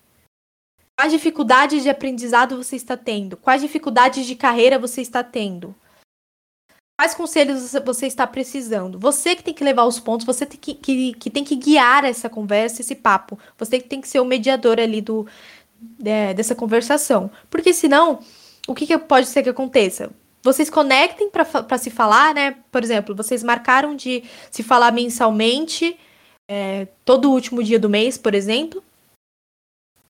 Quais 0.97 1.11
dificuldades 1.11 1.81
de 1.81 1.89
aprendizado 1.89 2.57
você 2.61 2.75
está 2.75 2.97
tendo? 2.97 3.37
Quais 3.37 3.61
dificuldades 3.61 4.25
de 4.25 4.35
carreira 4.35 4.77
você 4.77 5.01
está 5.01 5.23
tendo? 5.23 5.73
Quais 6.99 7.15
conselhos 7.15 7.73
você 7.83 8.05
está 8.05 8.27
precisando? 8.27 8.99
Você 8.99 9.35
que 9.35 9.43
tem 9.43 9.53
que 9.53 9.63
levar 9.63 9.85
os 9.85 9.99
pontos, 9.99 10.25
você 10.25 10.45
tem 10.45 10.59
que, 10.59 10.75
que, 10.75 11.13
que 11.13 11.29
tem 11.31 11.43
que 11.43 11.55
guiar 11.55 12.05
essa 12.05 12.29
conversa, 12.29 12.81
esse 12.81 12.93
papo. 12.93 13.39
Você 13.57 13.79
que 13.79 13.87
tem 13.87 13.99
que 13.99 14.07
ser 14.07 14.19
o 14.19 14.25
mediador 14.25 14.79
ali 14.79 15.01
do, 15.01 15.25
é, 16.05 16.33
dessa 16.33 16.53
conversação. 16.53 17.31
Porque 17.49 17.73
senão, 17.73 18.19
o 18.67 18.75
que, 18.75 18.85
que 18.85 18.97
pode 18.99 19.27
ser 19.27 19.41
que 19.41 19.49
aconteça? 19.49 20.11
Vocês 20.43 20.69
conectem 20.69 21.29
para 21.29 21.77
se 21.77 21.89
falar, 21.89 22.33
né? 22.33 22.55
Por 22.71 22.83
exemplo, 22.83 23.15
vocês 23.15 23.43
marcaram 23.43 23.95
de 23.95 24.23
se 24.49 24.63
falar 24.63 24.91
mensalmente, 24.91 25.97
é, 26.49 26.87
todo 27.05 27.31
último 27.31 27.63
dia 27.63 27.79
do 27.79 27.89
mês, 27.89 28.17
por 28.17 28.33
exemplo. 28.33 28.83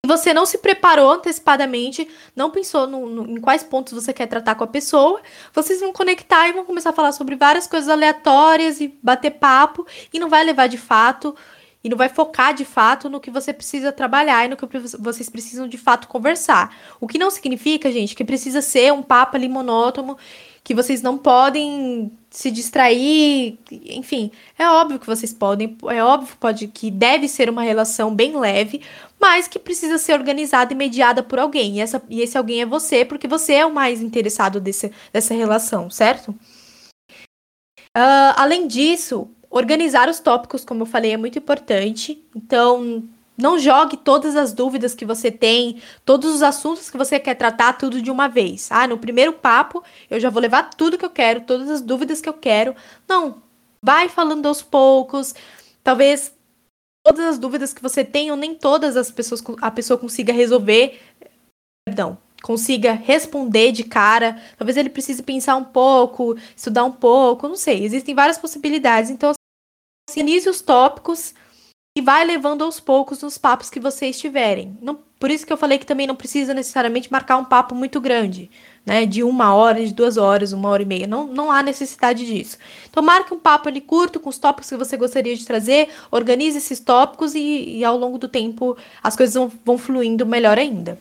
E 0.04 0.08
você 0.08 0.34
não 0.34 0.48
se 0.48 0.58
preparou 0.58 1.12
antecipadamente, 1.12 2.08
não 2.36 2.50
pensou 2.50 2.88
no, 2.88 3.08
no, 3.08 3.38
em 3.38 3.40
quais 3.40 3.62
pontos 3.62 3.94
você 3.94 4.12
quer 4.12 4.26
tratar 4.26 4.56
com 4.56 4.64
a 4.64 4.68
pessoa. 4.68 5.22
Vocês 5.54 5.80
vão 5.80 5.94
conectar 5.94 6.48
e 6.48 6.54
vão 6.54 6.66
começar 6.66 6.90
a 6.90 6.94
falar 6.94 7.12
sobre 7.12 7.36
várias 7.36 7.68
coisas 7.68 7.88
aleatórias 7.88 8.82
e 8.82 8.98
bater 9.04 9.32
papo, 9.32 9.86
e 10.12 10.18
não 10.18 10.28
vai 10.28 10.44
levar 10.44 10.66
de 10.68 10.78
fato. 10.78 11.36
E 11.84 11.90
não 11.90 11.98
vai 11.98 12.10
focar 12.10 12.54
de 12.54 12.64
fato 12.64 13.10
no 13.10 13.20
que 13.20 13.32
você 13.32 13.52
precisa 13.52 13.92
trabalhar 13.92 14.46
e 14.46 14.50
no 14.50 14.58
que 14.58 14.66
vocês 15.00 15.30
precisam 15.30 15.68
de 15.68 15.78
fato 15.78 16.08
conversar. 16.08 16.76
O 17.00 17.08
que 17.08 17.18
não 17.18 17.32
significa, 17.32 17.92
gente, 17.92 18.16
que 18.16 18.24
precisa 18.24 18.62
ser 18.62 18.94
um 18.94 19.02
papo 19.02 19.36
ali 19.36 19.50
monótono, 19.50 20.18
que 20.64 20.76
vocês 20.76 21.02
não 21.02 21.18
podem 21.18 22.12
se 22.30 22.52
distrair, 22.52 23.58
enfim, 23.72 24.32
é 24.58 24.70
óbvio 24.70 25.00
que 25.00 25.08
vocês 25.08 25.34
podem, 25.34 25.76
é 25.90 26.04
óbvio 26.04 26.38
pode 26.40 26.68
que 26.68 26.92
deve 26.92 27.28
ser 27.28 27.50
uma 27.50 27.64
relação 27.64 28.14
bem 28.14 28.38
leve, 28.38 28.82
mas 29.20 29.48
que 29.48 29.58
precisa 29.58 29.98
ser 29.98 30.14
organizada 30.14 30.72
e 30.72 30.76
mediada 30.76 31.24
por 31.24 31.40
alguém. 31.40 31.78
E, 31.78 31.80
essa, 31.82 32.02
e 32.10 32.22
esse 32.22 32.38
alguém 32.38 32.62
é 32.62 32.66
você, 32.66 33.04
porque 33.04 33.28
você 33.28 33.54
é 33.54 33.66
o 33.66 33.74
mais 33.74 34.02
interessado 34.02 34.62
desse, 34.62 34.92
dessa 35.12 35.34
relação, 35.34 35.90
certo? 35.90 36.30
Uh, 37.98 38.34
além 38.38 38.68
disso, 38.68 39.30
Organizar 39.52 40.08
os 40.08 40.20
tópicos, 40.22 40.64
como 40.64 40.84
eu 40.84 40.86
falei, 40.86 41.12
é 41.12 41.18
muito 41.18 41.38
importante. 41.38 42.24
Então, 42.34 43.04
não 43.38 43.60
jogue 43.60 43.98
todas 43.98 44.36
as 44.36 44.54
dúvidas 44.54 44.96
que 44.96 45.06
você 45.06 45.30
tem, 45.30 45.82
todos 46.06 46.34
os 46.34 46.42
assuntos 46.42 46.90
que 46.90 46.98
você 46.98 47.20
quer 47.20 47.36
tratar, 47.36 47.74
tudo 47.74 48.02
de 48.02 48.10
uma 48.10 48.30
vez. 48.30 48.72
Ah, 48.72 48.88
no 48.88 48.98
primeiro 48.98 49.34
papo, 49.34 49.84
eu 50.10 50.20
já 50.20 50.30
vou 50.30 50.42
levar 50.42 50.70
tudo 50.70 50.98
que 50.98 51.04
eu 51.04 51.10
quero, 51.10 51.42
todas 51.42 51.70
as 51.70 51.82
dúvidas 51.82 52.22
que 52.22 52.30
eu 52.30 52.34
quero. 52.34 52.76
Não. 53.08 53.42
Vai 53.84 54.08
falando 54.08 54.46
aos 54.46 54.62
poucos. 54.62 55.34
Talvez 55.84 56.34
todas 57.04 57.26
as 57.26 57.38
dúvidas 57.38 57.74
que 57.74 57.82
você 57.82 58.06
tem, 58.06 58.32
ou 58.32 58.38
nem 58.38 58.56
todas 58.56 58.96
as 58.96 59.12
pessoas 59.12 59.44
a 59.62 59.72
pessoa 59.72 59.98
consiga 59.98 60.32
resolver. 60.32 61.02
Perdão, 61.86 62.18
consiga 62.42 62.94
responder 62.94 63.72
de 63.72 63.84
cara. 63.84 64.42
Talvez 64.58 64.78
ele 64.78 64.90
precise 64.90 65.24
pensar 65.24 65.56
um 65.56 65.64
pouco, 65.64 66.38
estudar 66.56 66.84
um 66.84 66.92
pouco, 66.92 67.48
não 67.48 67.56
sei. 67.56 67.84
Existem 67.84 68.14
várias 68.14 68.38
possibilidades. 68.38 69.10
Então, 69.10 69.34
Inicie 70.16 70.50
os 70.50 70.62
tópicos 70.62 71.34
e 71.98 72.02
vai 72.02 72.24
levando 72.26 72.64
aos 72.64 72.80
poucos 72.80 73.22
nos 73.22 73.38
papos 73.38 73.70
que 73.70 73.80
vocês 73.80 74.20
tiverem. 74.20 74.78
Não, 74.82 74.96
por 75.20 75.30
isso 75.30 75.46
que 75.46 75.52
eu 75.52 75.58
falei 75.58 75.78
que 75.78 75.86
também 75.86 76.08
não 76.08 76.16
precisa 76.16 76.54
necessariamente 76.54 77.12
marcar 77.12 77.38
um 77.38 77.46
papo 77.46 77.76
muito 77.76 78.00
grande, 78.00 78.50
né? 78.86 79.06
De 79.06 79.24
uma 79.24 79.54
hora, 79.54 79.86
de 79.86 79.94
duas 79.94 80.18
horas, 80.18 80.54
uma 80.54 80.70
hora 80.70 80.84
e 80.84 80.86
meia. 80.86 81.06
Não, 81.06 81.28
não 81.28 81.52
há 81.52 81.62
necessidade 81.62 82.26
disso. 82.26 82.58
Então, 82.90 83.04
marque 83.04 83.34
um 83.34 83.40
papo 83.40 83.68
ali 83.68 83.82
curto 83.82 84.20
com 84.20 84.30
os 84.30 84.38
tópicos 84.38 84.70
que 84.70 84.78
você 84.78 84.96
gostaria 84.96 85.36
de 85.36 85.46
trazer, 85.46 85.90
organize 86.10 86.58
esses 86.58 86.80
tópicos 86.80 87.36
e, 87.36 87.78
e 87.78 87.86
ao 87.86 87.98
longo 87.98 88.18
do 88.18 88.28
tempo 88.28 88.78
as 89.04 89.16
coisas 89.16 89.36
vão, 89.36 89.52
vão 89.64 89.78
fluindo 89.78 90.26
melhor 90.26 90.58
ainda. 90.58 90.98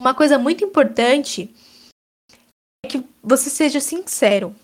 Uma 0.00 0.14
coisa 0.14 0.38
muito 0.38 0.64
importante 0.64 1.54
é 2.84 2.88
que 2.88 3.02
você 3.22 3.48
seja 3.48 3.80
sincero. 3.80 4.54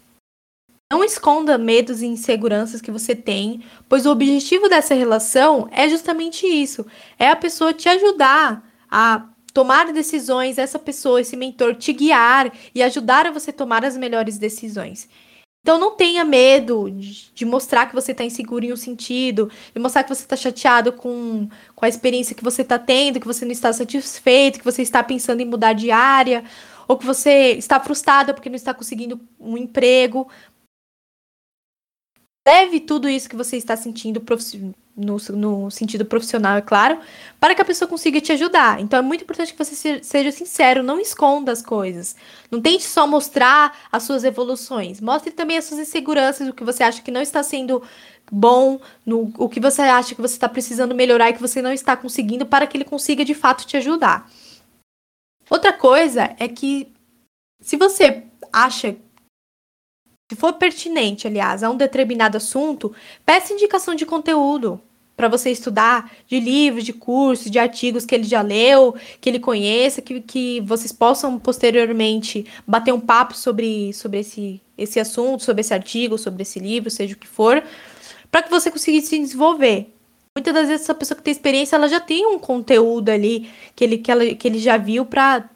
Não 0.90 1.04
esconda 1.04 1.58
medos 1.58 2.00
e 2.00 2.06
inseguranças 2.06 2.80
que 2.80 2.90
você 2.90 3.14
tem, 3.14 3.62
pois 3.86 4.06
o 4.06 4.10
objetivo 4.10 4.70
dessa 4.70 4.94
relação 4.94 5.68
é 5.70 5.86
justamente 5.86 6.46
isso: 6.46 6.86
é 7.18 7.28
a 7.28 7.36
pessoa 7.36 7.74
te 7.74 7.88
ajudar 7.90 8.66
a 8.90 9.28
tomar 9.52 9.92
decisões, 9.92 10.56
essa 10.56 10.78
pessoa, 10.78 11.20
esse 11.20 11.36
mentor 11.36 11.74
te 11.74 11.92
guiar 11.92 12.50
e 12.74 12.82
ajudar 12.82 13.26
a 13.26 13.30
você 13.30 13.52
tomar 13.52 13.84
as 13.84 13.98
melhores 13.98 14.38
decisões. 14.38 15.08
Então 15.60 15.78
não 15.78 15.94
tenha 15.94 16.24
medo 16.24 16.88
de, 16.90 17.44
mostrar 17.44 17.86
que 17.86 17.94
você 17.94 18.12
está 18.12 18.24
inseguro 18.24 18.64
em 18.64 18.72
um 18.72 18.76
sentido, 18.76 19.50
de 19.74 19.78
mostrar 19.78 20.02
que 20.04 20.08
você 20.08 20.22
está 20.22 20.36
chateado 20.36 20.92
com, 20.94 21.48
com 21.74 21.84
a 21.84 21.88
experiência 21.88 22.34
que 22.34 22.44
você 22.44 22.62
está 22.62 22.78
tendo, 22.78 23.20
que 23.20 23.26
você 23.26 23.44
não 23.44 23.52
está 23.52 23.70
satisfeito, 23.72 24.60
que 24.60 24.64
você 24.64 24.80
está 24.80 25.02
pensando 25.02 25.42
em 25.42 25.44
mudar 25.44 25.74
de 25.74 25.90
área, 25.90 26.44
ou 26.86 26.96
que 26.96 27.04
você 27.04 27.52
está 27.52 27.78
frustrada 27.78 28.32
porque 28.32 28.48
não 28.48 28.56
está 28.56 28.72
conseguindo 28.72 29.20
um 29.38 29.58
emprego. 29.58 30.26
Leve 32.48 32.80
tudo 32.80 33.10
isso 33.10 33.28
que 33.28 33.36
você 33.36 33.58
está 33.58 33.76
sentindo 33.76 34.24
no, 34.96 35.18
no, 35.36 35.70
sentido 35.70 36.06
profissional, 36.06 36.56
é 36.56 36.62
claro, 36.62 36.98
para 37.38 37.54
que 37.54 37.60
a 37.60 37.64
pessoa 37.64 37.86
consiga 37.86 38.22
te 38.22 38.32
ajudar. 38.32 38.80
Então 38.80 38.98
é 38.98 39.02
muito 39.02 39.22
importante 39.22 39.52
que 39.52 39.62
você 39.62 40.02
seja 40.02 40.32
sincero, 40.32 40.82
não 40.82 40.98
esconda 40.98 41.52
as 41.52 41.60
coisas. 41.60 42.16
Não 42.50 42.58
tente 42.58 42.84
só 42.84 43.06
mostrar 43.06 43.76
as 43.92 44.04
suas 44.04 44.24
evoluções. 44.24 44.98
Mostre 44.98 45.30
também 45.30 45.58
as 45.58 45.66
suas 45.66 45.80
inseguranças, 45.80 46.48
o 46.48 46.54
que 46.54 46.64
você 46.64 46.82
acha 46.82 47.02
que 47.02 47.10
não 47.10 47.20
está 47.20 47.42
sendo 47.42 47.82
bom, 48.32 48.80
no, 49.04 49.30
o 49.36 49.46
que 49.46 49.60
você 49.60 49.82
acha 49.82 50.14
que 50.14 50.22
você 50.22 50.32
está 50.32 50.48
precisando 50.48 50.94
melhorar 50.94 51.28
e 51.28 51.34
que 51.34 51.42
você 51.42 51.60
não 51.60 51.72
está 51.72 51.98
conseguindo, 51.98 52.46
para 52.46 52.66
que 52.66 52.78
ele 52.78 52.84
consiga 52.84 53.26
de 53.26 53.34
fato 53.34 53.66
te 53.66 53.76
ajudar. 53.76 54.26
Outra 55.50 55.74
coisa 55.74 56.34
é 56.38 56.48
que 56.48 56.90
se 57.60 57.76
você 57.76 58.22
acha 58.50 58.96
se 60.30 60.36
for 60.36 60.52
pertinente, 60.54 61.26
aliás, 61.26 61.62
a 61.62 61.70
um 61.70 61.76
determinado 61.76 62.36
assunto, 62.36 62.94
peça 63.24 63.52
indicação 63.52 63.94
de 63.94 64.04
conteúdo 64.04 64.80
para 65.16 65.26
você 65.26 65.50
estudar, 65.50 66.12
de 66.28 66.38
livros, 66.38 66.84
de 66.84 66.92
cursos, 66.92 67.50
de 67.50 67.58
artigos 67.58 68.04
que 68.04 68.14
ele 68.14 68.24
já 68.24 68.40
leu, 68.40 68.94
que 69.20 69.28
ele 69.28 69.40
conheça, 69.40 70.00
que, 70.00 70.20
que 70.20 70.60
vocês 70.60 70.92
possam 70.92 71.40
posteriormente 71.40 72.46
bater 72.64 72.92
um 72.92 73.00
papo 73.00 73.34
sobre, 73.34 73.92
sobre 73.94 74.20
esse, 74.20 74.60
esse 74.76 75.00
assunto, 75.00 75.42
sobre 75.42 75.62
esse 75.62 75.74
artigo, 75.74 76.16
sobre 76.16 76.42
esse 76.42 76.60
livro, 76.60 76.88
seja 76.88 77.14
o 77.14 77.18
que 77.18 77.26
for, 77.26 77.64
para 78.30 78.44
que 78.44 78.50
você 78.50 78.70
consiga 78.70 79.00
se 79.00 79.18
desenvolver. 79.18 79.92
Muitas 80.36 80.54
das 80.54 80.68
vezes 80.68 80.82
essa 80.82 80.94
pessoa 80.94 81.16
que 81.16 81.24
tem 81.24 81.32
experiência, 81.32 81.74
ela 81.74 81.88
já 81.88 81.98
tem 81.98 82.24
um 82.24 82.38
conteúdo 82.38 83.08
ali 83.08 83.50
que 83.74 83.82
ele, 83.82 83.98
que 83.98 84.12
ela, 84.12 84.34
que 84.36 84.46
ele 84.46 84.60
já 84.60 84.76
viu 84.76 85.04
para 85.04 85.50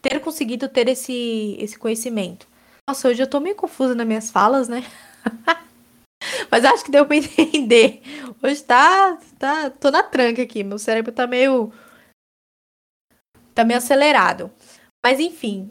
ter 0.00 0.18
conseguido 0.20 0.66
ter 0.66 0.88
esse, 0.88 1.58
esse 1.60 1.78
conhecimento. 1.78 2.47
Nossa, 2.88 3.06
hoje 3.06 3.22
eu 3.22 3.26
tô 3.26 3.38
meio 3.38 3.54
confusa 3.54 3.94
nas 3.94 4.06
minhas 4.06 4.30
falas, 4.30 4.66
né? 4.66 4.82
Mas 6.50 6.64
acho 6.64 6.82
que 6.82 6.90
deu 6.90 7.04
pra 7.04 7.16
entender. 7.16 8.00
Hoje 8.42 8.62
tá, 8.64 9.18
tá. 9.38 9.68
Tô 9.68 9.90
na 9.90 10.02
tranca 10.02 10.40
aqui. 10.40 10.64
Meu 10.64 10.78
cérebro 10.78 11.12
tá 11.12 11.26
meio. 11.26 11.70
Tá 13.54 13.62
meio 13.62 13.76
acelerado. 13.76 14.50
Mas 15.04 15.20
enfim. 15.20 15.70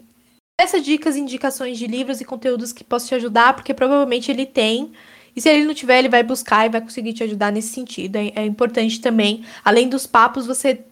Essas 0.60 0.84
dicas 0.84 1.16
indicações 1.16 1.76
de 1.76 1.88
livros 1.88 2.20
e 2.20 2.24
conteúdos 2.24 2.72
que 2.72 2.84
possam 2.84 3.08
te 3.08 3.14
ajudar, 3.16 3.54
porque 3.54 3.74
provavelmente 3.74 4.30
ele 4.30 4.46
tem. 4.46 4.92
E 5.34 5.40
se 5.40 5.48
ele 5.48 5.64
não 5.64 5.74
tiver, 5.74 5.98
ele 5.98 6.08
vai 6.08 6.22
buscar 6.22 6.66
e 6.66 6.68
vai 6.68 6.80
conseguir 6.80 7.14
te 7.14 7.24
ajudar 7.24 7.50
nesse 7.50 7.70
sentido. 7.70 8.14
É, 8.14 8.28
é 8.36 8.44
importante 8.44 9.00
também, 9.00 9.44
além 9.64 9.88
dos 9.88 10.06
papos, 10.06 10.46
você 10.46 10.84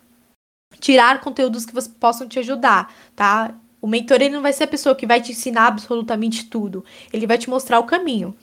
tirar 0.81 1.21
conteúdos 1.21 1.65
que 1.65 1.73
possam 2.01 2.27
te 2.27 2.41
ajudar, 2.41 2.93
tá? 3.15 3.55
O 3.87 3.89
mentor 3.89 4.21
ele 4.21 4.35
não 4.35 4.43
vai 4.43 4.53
ser 4.53 4.65
a 4.65 4.67
pessoa 4.67 4.97
que 4.97 5.07
vai 5.07 5.21
te 5.21 5.31
ensinar 5.31 5.69
absolutamente 5.69 6.47
tudo. 6.47 6.85
Ele 7.13 7.25
vai 7.25 7.39
te 7.39 7.49
mostrar 7.49 7.79
o 7.79 7.85
caminho. 7.85 8.35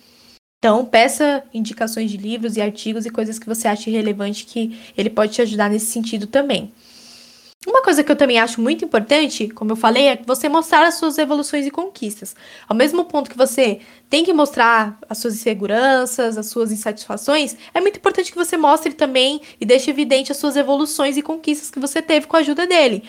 Então, 0.58 0.86
peça 0.86 1.44
indicações 1.54 2.10
de 2.10 2.16
livros 2.16 2.56
e 2.56 2.62
artigos 2.62 3.06
e 3.06 3.10
coisas 3.10 3.38
que 3.38 3.46
você 3.46 3.68
acha 3.68 3.92
relevante 3.92 4.46
que 4.46 4.80
ele 4.96 5.10
pode 5.10 5.34
te 5.34 5.42
ajudar 5.42 5.70
nesse 5.70 5.88
sentido 5.88 6.28
também. 6.28 6.72
Uma 7.68 7.82
coisa 7.82 8.06
que 8.06 8.10
eu 8.10 8.16
também 8.16 8.40
acho 8.40 8.62
muito 8.62 8.86
importante, 8.86 9.50
como 9.50 9.74
eu 9.74 9.76
falei, 9.76 10.08
é 10.08 10.22
você 10.26 10.48
mostrar 10.48 10.88
as 10.88 10.96
suas 10.96 11.18
evoluções 11.18 11.66
e 11.66 11.72
conquistas. 11.72 12.34
Ao 12.66 12.76
mesmo 12.76 13.04
ponto 13.04 13.30
que 13.30 13.38
você 13.38 13.82
tem 14.10 14.24
que 14.24 14.32
mostrar 14.32 14.98
as 15.10 15.18
suas 15.18 15.34
inseguranças, 15.34 16.38
as 16.38 16.46
suas 16.46 16.72
insatisfações, 16.72 17.58
é 17.74 17.82
muito 17.82 17.98
importante 17.98 18.32
que 18.32 18.38
você 18.38 18.56
mostre 18.56 18.94
também 18.94 19.42
e 19.60 19.66
deixe 19.66 19.90
evidente 19.90 20.32
as 20.32 20.38
suas 20.38 20.56
evoluções 20.56 21.18
e 21.18 21.22
conquistas 21.22 21.70
que 21.70 21.82
você 21.82 22.02
teve 22.02 22.28
com 22.28 22.38
a 22.38 22.40
ajuda 22.40 22.66
dele. 22.66 23.04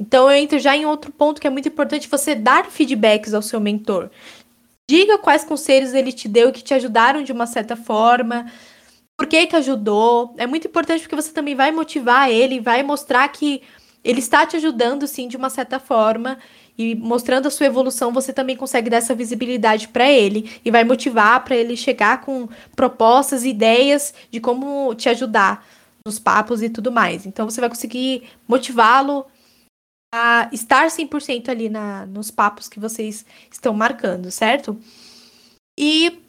Então 0.00 0.30
eu 0.30 0.36
entro 0.36 0.58
já 0.58 0.74
em 0.74 0.86
outro 0.86 1.12
ponto 1.12 1.38
que 1.38 1.46
é 1.46 1.50
muito 1.50 1.68
importante 1.68 2.08
você 2.08 2.34
dar 2.34 2.64
feedbacks 2.64 3.34
ao 3.34 3.42
seu 3.42 3.60
mentor. 3.60 4.08
Diga 4.88 5.18
quais 5.18 5.44
conselhos 5.44 5.92
ele 5.92 6.10
te 6.10 6.26
deu 6.26 6.50
que 6.50 6.62
te 6.62 6.72
ajudaram 6.72 7.22
de 7.22 7.32
uma 7.32 7.46
certa 7.46 7.76
forma, 7.76 8.50
por 9.16 9.26
que 9.26 9.46
que 9.46 9.54
ajudou. 9.54 10.34
É 10.38 10.46
muito 10.46 10.66
importante 10.66 11.02
porque 11.02 11.14
você 11.14 11.30
também 11.30 11.54
vai 11.54 11.70
motivar 11.70 12.30
ele, 12.30 12.58
vai 12.58 12.82
mostrar 12.82 13.28
que 13.28 13.62
ele 14.02 14.20
está 14.20 14.46
te 14.46 14.56
ajudando 14.56 15.06
sim 15.06 15.28
de 15.28 15.36
uma 15.36 15.50
certa 15.50 15.78
forma 15.78 16.38
e 16.78 16.94
mostrando 16.94 17.46
a 17.46 17.50
sua 17.50 17.66
evolução, 17.66 18.10
você 18.10 18.32
também 18.32 18.56
consegue 18.56 18.88
dar 18.88 18.96
essa 18.96 19.14
visibilidade 19.14 19.88
para 19.88 20.10
ele 20.10 20.50
e 20.64 20.70
vai 20.70 20.82
motivar 20.82 21.44
para 21.44 21.54
ele 21.54 21.76
chegar 21.76 22.22
com 22.22 22.48
propostas, 22.74 23.44
ideias 23.44 24.14
de 24.30 24.40
como 24.40 24.94
te 24.94 25.10
ajudar 25.10 25.62
nos 26.06 26.18
papos 26.18 26.62
e 26.62 26.70
tudo 26.70 26.90
mais. 26.90 27.26
Então 27.26 27.48
você 27.48 27.60
vai 27.60 27.68
conseguir 27.68 28.22
motivá-lo 28.48 29.26
a 30.12 30.48
estar 30.52 30.88
100% 30.88 31.48
ali 31.48 31.68
na, 31.68 32.06
nos 32.06 32.30
papos 32.30 32.68
que 32.68 32.80
vocês 32.80 33.24
estão 33.50 33.72
marcando, 33.72 34.30
certo? 34.30 34.78
E 35.78 36.20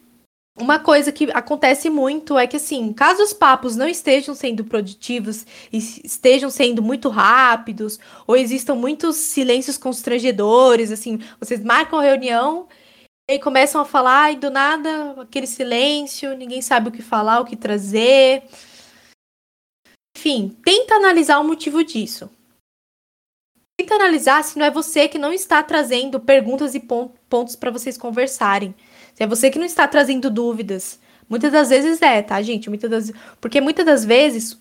uma 0.58 0.80
coisa 0.80 1.12
que 1.12 1.32
acontece 1.32 1.90
muito 1.90 2.38
é 2.38 2.46
que, 2.46 2.58
assim, 2.58 2.94
caso 2.94 3.24
os 3.24 3.34
papos 3.34 3.76
não 3.76 3.88
estejam 3.88 4.36
sendo 4.36 4.64
produtivos 4.66 5.46
e 5.72 5.78
estejam 5.78 6.50
sendo 6.50 6.82
muito 6.82 7.10
rápidos, 7.10 8.00
ou 8.28 8.36
existam 8.36 8.76
muitos 8.76 9.16
silêncios 9.16 9.78
constrangedores, 9.78 10.92
assim, 10.92 11.20
vocês 11.40 11.64
marcam 11.64 12.00
a 12.00 12.04
reunião 12.04 12.68
e 13.30 13.40
começam 13.40 13.82
a 13.82 13.86
falar 13.86 14.34
e 14.34 14.36
do 14.36 14.50
nada 14.50 15.22
aquele 15.22 15.48
silêncio, 15.48 16.36
ninguém 16.36 16.62
sabe 16.62 16.90
o 16.90 16.92
que 16.92 17.02
falar, 17.02 17.40
o 17.40 17.46
que 17.46 17.56
trazer. 17.56 18.44
Enfim, 20.16 20.56
tenta 20.64 20.96
analisar 20.96 21.40
o 21.40 21.44
motivo 21.44 21.84
disso. 21.84 22.30
Tenta 23.92 24.06
analisar 24.06 24.42
se 24.46 24.58
não 24.58 24.66
é 24.66 24.72
você 24.72 25.10
que 25.10 25.18
não 25.18 25.34
está 25.34 25.62
trazendo 25.62 26.18
perguntas 26.18 26.74
e 26.74 26.80
pontos 26.80 27.58
para 27.58 27.70
vocês 27.70 27.98
conversarem. 27.98 28.74
Se 29.14 29.22
é 29.22 29.28
você 29.28 29.52
que 29.52 29.60
não 29.60 29.66
está 29.66 29.86
trazendo 29.86 30.30
dúvidas. 30.30 30.98
Muitas 31.28 31.52
das 31.52 31.70
vezes 31.70 32.02
é, 32.02 32.22
tá, 32.22 32.42
gente? 32.42 32.70
Muitas 32.70 32.90
das... 32.90 33.12
Porque 33.42 33.60
muitas 33.60 33.86
das 33.86 34.06
vezes 34.06 34.58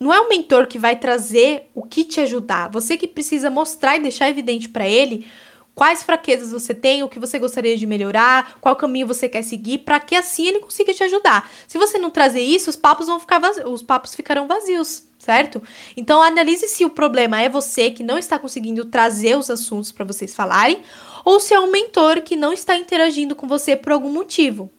não 0.00 0.12
é 0.12 0.18
o 0.18 0.28
mentor 0.28 0.66
que 0.66 0.76
vai 0.76 0.96
trazer 0.96 1.70
o 1.72 1.84
que 1.84 2.02
te 2.02 2.20
ajudar. 2.22 2.68
Você 2.70 2.96
que 2.96 3.06
precisa 3.06 3.48
mostrar 3.48 3.96
e 3.96 4.00
deixar 4.00 4.28
evidente 4.28 4.68
para 4.68 4.88
ele 4.88 5.24
quais 5.72 6.02
fraquezas 6.02 6.50
você 6.50 6.74
tem, 6.74 7.04
o 7.04 7.08
que 7.08 7.20
você 7.20 7.38
gostaria 7.38 7.76
de 7.76 7.86
melhorar, 7.86 8.56
qual 8.60 8.74
caminho 8.74 9.06
você 9.06 9.28
quer 9.28 9.42
seguir, 9.42 9.78
para 9.78 10.00
que 10.00 10.16
assim 10.16 10.48
ele 10.48 10.60
consiga 10.60 10.92
te 10.92 11.04
ajudar. 11.04 11.48
Se 11.68 11.78
você 11.78 11.96
não 11.96 12.10
trazer 12.10 12.40
isso, 12.40 12.70
os 12.70 12.76
papos 12.76 13.06
vão 13.06 13.20
ficar 13.20 13.38
vazios, 13.38 13.70
os 13.70 13.82
papos 13.82 14.14
ficarão 14.14 14.48
vazios, 14.48 15.04
certo? 15.24 15.62
Então 15.96 16.22
analise 16.22 16.68
se 16.68 16.84
o 16.84 16.90
problema 16.90 17.40
é 17.40 17.48
você 17.48 17.90
que 17.90 18.02
não 18.02 18.18
está 18.18 18.38
conseguindo 18.38 18.84
trazer 18.84 19.36
os 19.36 19.48
assuntos 19.50 19.90
para 19.90 20.04
vocês 20.04 20.34
falarem, 20.34 20.82
ou 21.24 21.40
se 21.40 21.54
é 21.54 21.60
um 21.60 21.70
mentor 21.70 22.20
que 22.22 22.36
não 22.36 22.52
está 22.52 22.76
interagindo 22.76 23.34
com 23.34 23.48
você 23.48 23.74
por 23.74 23.92
algum 23.92 24.10
motivo. 24.10 24.70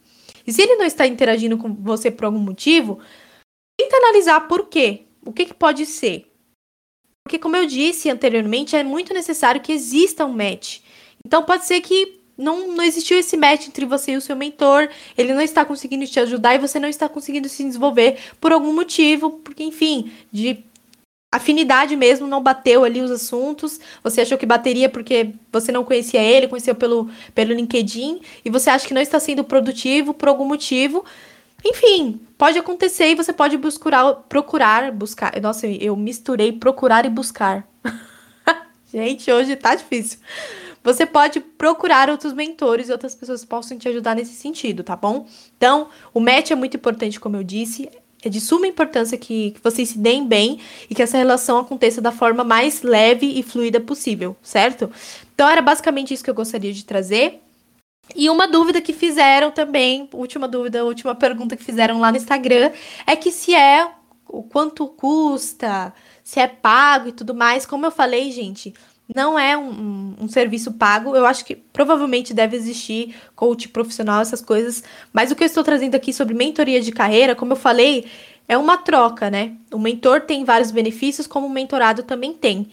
E 0.46 0.52
se 0.52 0.62
ele 0.62 0.76
não 0.76 0.84
está 0.84 1.06
interagindo 1.06 1.58
com 1.58 1.74
você 1.74 2.10
por 2.10 2.26
algum 2.26 2.38
motivo, 2.38 3.00
tenta 3.76 3.96
analisar 3.96 4.46
por 4.46 4.66
quê. 4.68 5.06
O 5.24 5.32
que, 5.32 5.46
que 5.46 5.54
pode 5.54 5.84
ser? 5.84 6.32
Porque, 7.24 7.40
como 7.40 7.56
eu 7.56 7.66
disse 7.66 8.08
anteriormente, 8.08 8.76
é 8.76 8.84
muito 8.84 9.12
necessário 9.12 9.60
que 9.60 9.72
exista 9.72 10.24
um 10.24 10.32
match. 10.32 10.78
Então, 11.24 11.42
pode 11.42 11.66
ser 11.66 11.80
que 11.80 12.20
não, 12.36 12.68
não 12.68 12.84
existiu 12.84 13.18
esse 13.18 13.36
match 13.36 13.68
entre 13.68 13.86
você 13.86 14.12
e 14.12 14.16
o 14.16 14.20
seu 14.20 14.36
mentor, 14.36 14.88
ele 15.16 15.32
não 15.32 15.40
está 15.40 15.64
conseguindo 15.64 16.06
te 16.06 16.20
ajudar 16.20 16.54
e 16.54 16.58
você 16.58 16.78
não 16.78 16.88
está 16.88 17.08
conseguindo 17.08 17.48
se 17.48 17.64
desenvolver 17.64 18.18
por 18.40 18.52
algum 18.52 18.74
motivo, 18.74 19.30
porque, 19.42 19.64
enfim, 19.64 20.12
de 20.30 20.64
afinidade 21.32 21.96
mesmo, 21.96 22.26
não 22.26 22.42
bateu 22.42 22.84
ali 22.84 23.00
os 23.00 23.10
assuntos. 23.10 23.80
Você 24.02 24.20
achou 24.20 24.38
que 24.38 24.46
bateria 24.46 24.88
porque 24.88 25.32
você 25.52 25.72
não 25.72 25.84
conhecia 25.84 26.22
ele, 26.22 26.48
conheceu 26.48 26.74
pelo, 26.74 27.10
pelo 27.34 27.52
LinkedIn, 27.52 28.20
e 28.44 28.50
você 28.50 28.70
acha 28.70 28.86
que 28.86 28.94
não 28.94 29.00
está 29.00 29.18
sendo 29.18 29.44
produtivo 29.44 30.12
por 30.12 30.28
algum 30.28 30.46
motivo. 30.46 31.04
Enfim, 31.64 32.20
pode 32.36 32.58
acontecer 32.58 33.08
e 33.08 33.14
você 33.14 33.32
pode 33.32 33.56
buscar, 33.56 34.14
procurar, 34.28 34.92
buscar. 34.92 35.40
Nossa, 35.40 35.66
eu 35.66 35.96
misturei 35.96 36.52
procurar 36.52 37.04
e 37.04 37.10
buscar. 37.10 37.66
Gente, 38.92 39.30
hoje 39.32 39.56
tá 39.56 39.74
difícil. 39.74 40.18
Você 40.86 41.04
pode 41.04 41.40
procurar 41.40 42.08
outros 42.08 42.32
mentores 42.32 42.88
e 42.88 42.92
outras 42.92 43.12
pessoas 43.12 43.40
que 43.40 43.48
possam 43.48 43.76
te 43.76 43.88
ajudar 43.88 44.14
nesse 44.14 44.34
sentido, 44.34 44.84
tá 44.84 44.94
bom? 44.94 45.26
Então, 45.56 45.88
o 46.14 46.20
match 46.20 46.52
é 46.52 46.54
muito 46.54 46.76
importante, 46.76 47.18
como 47.18 47.36
eu 47.36 47.42
disse 47.42 47.90
é 48.22 48.28
de 48.28 48.40
suma 48.40 48.68
importância 48.68 49.18
que, 49.18 49.50
que 49.50 49.60
vocês 49.62 49.88
se 49.90 49.98
deem 49.98 50.26
bem 50.26 50.60
e 50.88 50.94
que 50.94 51.02
essa 51.02 51.18
relação 51.18 51.58
aconteça 51.58 52.00
da 52.00 52.12
forma 52.12 52.44
mais 52.44 52.82
leve 52.82 53.26
e 53.26 53.42
fluida 53.42 53.80
possível, 53.80 54.36
certo? 54.40 54.88
Então 55.34 55.48
era 55.48 55.60
basicamente 55.60 56.14
isso 56.14 56.22
que 56.22 56.30
eu 56.30 56.34
gostaria 56.34 56.72
de 56.72 56.84
trazer. 56.84 57.40
E 58.14 58.30
uma 58.30 58.46
dúvida 58.46 58.80
que 58.80 58.92
fizeram 58.92 59.50
também, 59.50 60.08
última 60.12 60.46
dúvida, 60.46 60.84
última 60.84 61.16
pergunta 61.16 61.56
que 61.56 61.64
fizeram 61.64 61.98
lá 61.98 62.12
no 62.12 62.16
Instagram, 62.16 62.70
é 63.04 63.16
que 63.16 63.32
se 63.32 63.56
é 63.56 63.90
o 64.28 64.44
quanto 64.44 64.86
custa, 64.86 65.92
se 66.22 66.38
é 66.38 66.46
pago 66.46 67.08
e 67.08 67.12
tudo 67.12 67.34
mais. 67.34 67.66
Como 67.66 67.84
eu 67.84 67.90
falei, 67.90 68.30
gente, 68.30 68.72
não 69.14 69.38
é 69.38 69.56
um, 69.56 69.70
um, 69.70 70.14
um, 70.22 70.28
serviço 70.28 70.72
pago. 70.72 71.14
Eu 71.14 71.24
acho 71.24 71.44
que 71.44 71.54
provavelmente 71.54 72.34
deve 72.34 72.56
existir 72.56 73.14
coach 73.34 73.68
profissional, 73.68 74.20
essas 74.20 74.42
coisas. 74.42 74.82
Mas 75.12 75.30
o 75.30 75.36
que 75.36 75.44
eu 75.44 75.46
estou 75.46 75.62
trazendo 75.62 75.94
aqui 75.94 76.12
sobre 76.12 76.34
mentoria 76.34 76.80
de 76.80 76.90
carreira, 76.90 77.34
como 77.34 77.52
eu 77.52 77.56
falei, 77.56 78.06
é 78.48 78.56
uma 78.58 78.76
troca, 78.76 79.30
né? 79.30 79.52
O 79.72 79.78
mentor 79.78 80.22
tem 80.22 80.44
vários 80.44 80.70
benefícios, 80.70 81.26
como 81.26 81.46
o 81.46 81.50
mentorado 81.50 82.02
também 82.02 82.32
tem. 82.32 82.68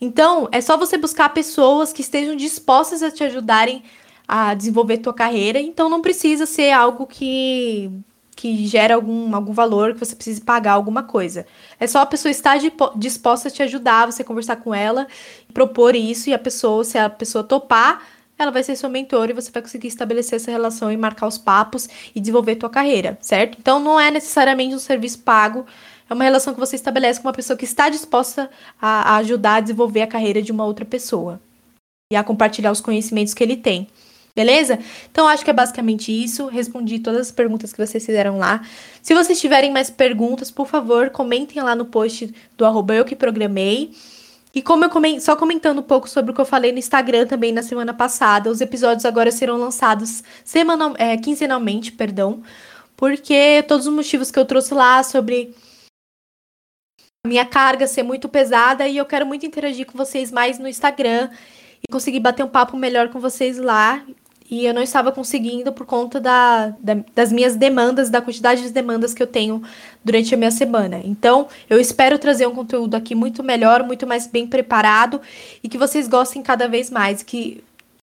Então, 0.00 0.48
é 0.50 0.60
só 0.60 0.76
você 0.76 0.96
buscar 0.96 1.28
pessoas 1.28 1.92
que 1.92 2.00
estejam 2.00 2.34
dispostas 2.34 3.02
a 3.02 3.10
te 3.10 3.22
ajudarem 3.22 3.82
a 4.26 4.54
desenvolver 4.54 4.98
tua 4.98 5.12
carreira. 5.12 5.60
Então, 5.60 5.88
não 5.88 6.00
precisa 6.00 6.46
ser 6.46 6.70
algo 6.72 7.06
que 7.06 7.90
que 8.34 8.66
gera 8.66 8.94
algum, 8.94 9.34
algum 9.34 9.52
valor 9.52 9.94
que 9.94 10.00
você 10.00 10.14
precise 10.14 10.40
pagar 10.40 10.72
alguma 10.72 11.02
coisa. 11.02 11.46
É 11.78 11.86
só 11.86 12.00
a 12.00 12.06
pessoa 12.06 12.30
estar 12.30 12.58
disposta 12.96 13.48
a 13.48 13.50
te 13.50 13.62
ajudar, 13.62 14.06
você 14.06 14.24
conversar 14.24 14.56
com 14.56 14.74
ela, 14.74 15.06
propor 15.52 15.94
isso, 15.94 16.30
e 16.30 16.34
a 16.34 16.38
pessoa, 16.38 16.84
se 16.84 16.98
a 16.98 17.10
pessoa 17.10 17.44
topar, 17.44 18.02
ela 18.38 18.50
vai 18.50 18.62
ser 18.62 18.74
sua 18.76 18.88
mentora 18.88 19.30
e 19.30 19.34
você 19.34 19.50
vai 19.50 19.62
conseguir 19.62 19.88
estabelecer 19.88 20.36
essa 20.36 20.50
relação 20.50 20.90
e 20.90 20.96
marcar 20.96 21.26
os 21.26 21.36
papos 21.36 21.88
e 22.14 22.20
desenvolver 22.20 22.56
tua 22.56 22.70
carreira, 22.70 23.18
certo? 23.20 23.58
Então 23.58 23.78
não 23.78 24.00
é 24.00 24.10
necessariamente 24.10 24.74
um 24.74 24.78
serviço 24.78 25.18
pago, 25.18 25.66
é 26.08 26.14
uma 26.14 26.24
relação 26.24 26.54
que 26.54 26.60
você 26.60 26.76
estabelece 26.76 27.20
com 27.20 27.28
uma 27.28 27.34
pessoa 27.34 27.56
que 27.56 27.64
está 27.64 27.88
disposta 27.88 28.50
a, 28.80 29.14
a 29.14 29.16
ajudar 29.18 29.56
a 29.56 29.60
desenvolver 29.60 30.02
a 30.02 30.06
carreira 30.06 30.40
de 30.40 30.50
uma 30.50 30.64
outra 30.64 30.84
pessoa 30.84 31.40
e 32.12 32.16
a 32.16 32.24
compartilhar 32.24 32.72
os 32.72 32.80
conhecimentos 32.80 33.34
que 33.34 33.44
ele 33.44 33.56
tem. 33.56 33.86
Beleza? 34.34 34.78
Então 35.10 35.26
acho 35.26 35.44
que 35.44 35.50
é 35.50 35.52
basicamente 35.52 36.12
isso. 36.12 36.46
Respondi 36.46 36.98
todas 36.98 37.22
as 37.22 37.32
perguntas 37.32 37.72
que 37.72 37.84
vocês 37.84 38.04
fizeram 38.04 38.38
lá. 38.38 38.62
Se 39.02 39.14
vocês 39.14 39.40
tiverem 39.40 39.72
mais 39.72 39.90
perguntas, 39.90 40.50
por 40.50 40.66
favor, 40.66 41.10
comentem 41.10 41.62
lá 41.62 41.74
no 41.74 41.84
post 41.84 42.32
do 42.56 42.64
arroba 42.64 42.94
eu 42.94 43.04
que 43.04 43.16
programei. 43.16 43.92
E 44.54 44.60
como 44.60 44.84
eu 44.84 44.90
coment... 44.90 45.20
só 45.20 45.36
comentando 45.36 45.78
um 45.78 45.82
pouco 45.82 46.08
sobre 46.08 46.32
o 46.32 46.34
que 46.34 46.40
eu 46.40 46.44
falei 46.44 46.72
no 46.72 46.78
Instagram 46.78 47.26
também 47.26 47.52
na 47.52 47.62
semana 47.62 47.94
passada, 47.94 48.50
os 48.50 48.60
episódios 48.60 49.04
agora 49.04 49.30
serão 49.30 49.56
lançados 49.56 50.24
semanal... 50.44 50.94
É, 50.98 51.16
quinzenalmente, 51.16 51.92
perdão, 51.92 52.42
porque 52.96 53.64
todos 53.68 53.86
os 53.86 53.94
motivos 53.94 54.30
que 54.30 54.38
eu 54.38 54.44
trouxe 54.44 54.74
lá 54.74 55.02
sobre 55.02 55.54
a 57.24 57.28
minha 57.28 57.46
carga 57.46 57.86
ser 57.86 58.02
muito 58.02 58.28
pesada 58.28 58.88
e 58.88 58.96
eu 58.96 59.06
quero 59.06 59.24
muito 59.24 59.46
interagir 59.46 59.86
com 59.86 59.96
vocês 59.96 60.32
mais 60.32 60.58
no 60.58 60.66
Instagram 60.66 61.30
e 61.82 61.92
conseguir 61.92 62.20
bater 62.20 62.44
um 62.44 62.48
papo 62.48 62.76
melhor 62.76 63.08
com 63.08 63.20
vocês 63.20 63.56
lá 63.56 64.04
e 64.50 64.66
eu 64.66 64.74
não 64.74 64.82
estava 64.82 65.12
conseguindo 65.12 65.72
por 65.72 65.86
conta 65.86 66.20
da, 66.20 66.74
da, 66.80 66.96
das 67.14 67.30
minhas 67.30 67.54
demandas, 67.54 68.10
da 68.10 68.20
quantidade 68.20 68.62
de 68.62 68.70
demandas 68.70 69.14
que 69.14 69.22
eu 69.22 69.26
tenho 69.26 69.62
durante 70.04 70.34
a 70.34 70.36
minha 70.36 70.50
semana. 70.50 71.00
Então, 71.04 71.46
eu 71.68 71.78
espero 71.78 72.18
trazer 72.18 72.48
um 72.48 72.54
conteúdo 72.54 72.96
aqui 72.96 73.14
muito 73.14 73.44
melhor, 73.44 73.84
muito 73.84 74.06
mais 74.08 74.26
bem 74.26 74.46
preparado 74.48 75.20
e 75.62 75.68
que 75.68 75.78
vocês 75.78 76.08
gostem 76.08 76.42
cada 76.42 76.66
vez 76.66 76.90
mais, 76.90 77.22
que 77.22 77.62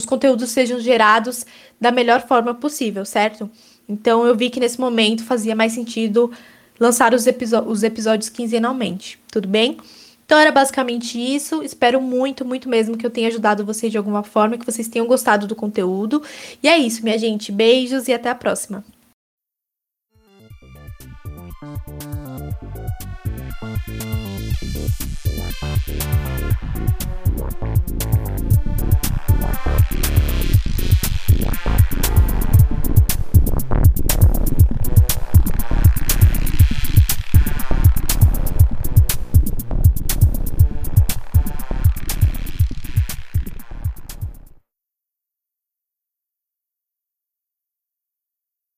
os 0.00 0.06
conteúdos 0.06 0.50
sejam 0.50 0.80
gerados 0.80 1.44
da 1.78 1.92
melhor 1.92 2.26
forma 2.26 2.54
possível, 2.54 3.04
certo? 3.04 3.50
Então, 3.86 4.26
eu 4.26 4.34
vi 4.34 4.48
que 4.48 4.58
nesse 4.58 4.80
momento 4.80 5.24
fazia 5.24 5.54
mais 5.54 5.72
sentido 5.72 6.32
lançar 6.80 7.12
os, 7.12 7.26
os 7.66 7.82
episódios 7.82 8.30
quinzenalmente, 8.30 9.20
tudo 9.30 9.46
bem? 9.46 9.76
Então 10.24 10.38
era 10.38 10.50
basicamente 10.50 11.18
isso. 11.18 11.62
Espero 11.62 12.00
muito, 12.00 12.44
muito 12.44 12.68
mesmo 12.68 12.96
que 12.96 13.04
eu 13.04 13.10
tenha 13.10 13.28
ajudado 13.28 13.64
vocês 13.64 13.90
de 13.90 13.98
alguma 13.98 14.22
forma, 14.22 14.56
que 14.56 14.66
vocês 14.66 14.88
tenham 14.88 15.06
gostado 15.06 15.46
do 15.46 15.54
conteúdo. 15.54 16.22
E 16.62 16.68
é 16.68 16.78
isso, 16.78 17.02
minha 17.02 17.18
gente. 17.18 17.52
Beijos 17.52 18.08
e 18.08 18.12
até 18.12 18.30
a 18.30 18.34
próxima. 18.34 18.84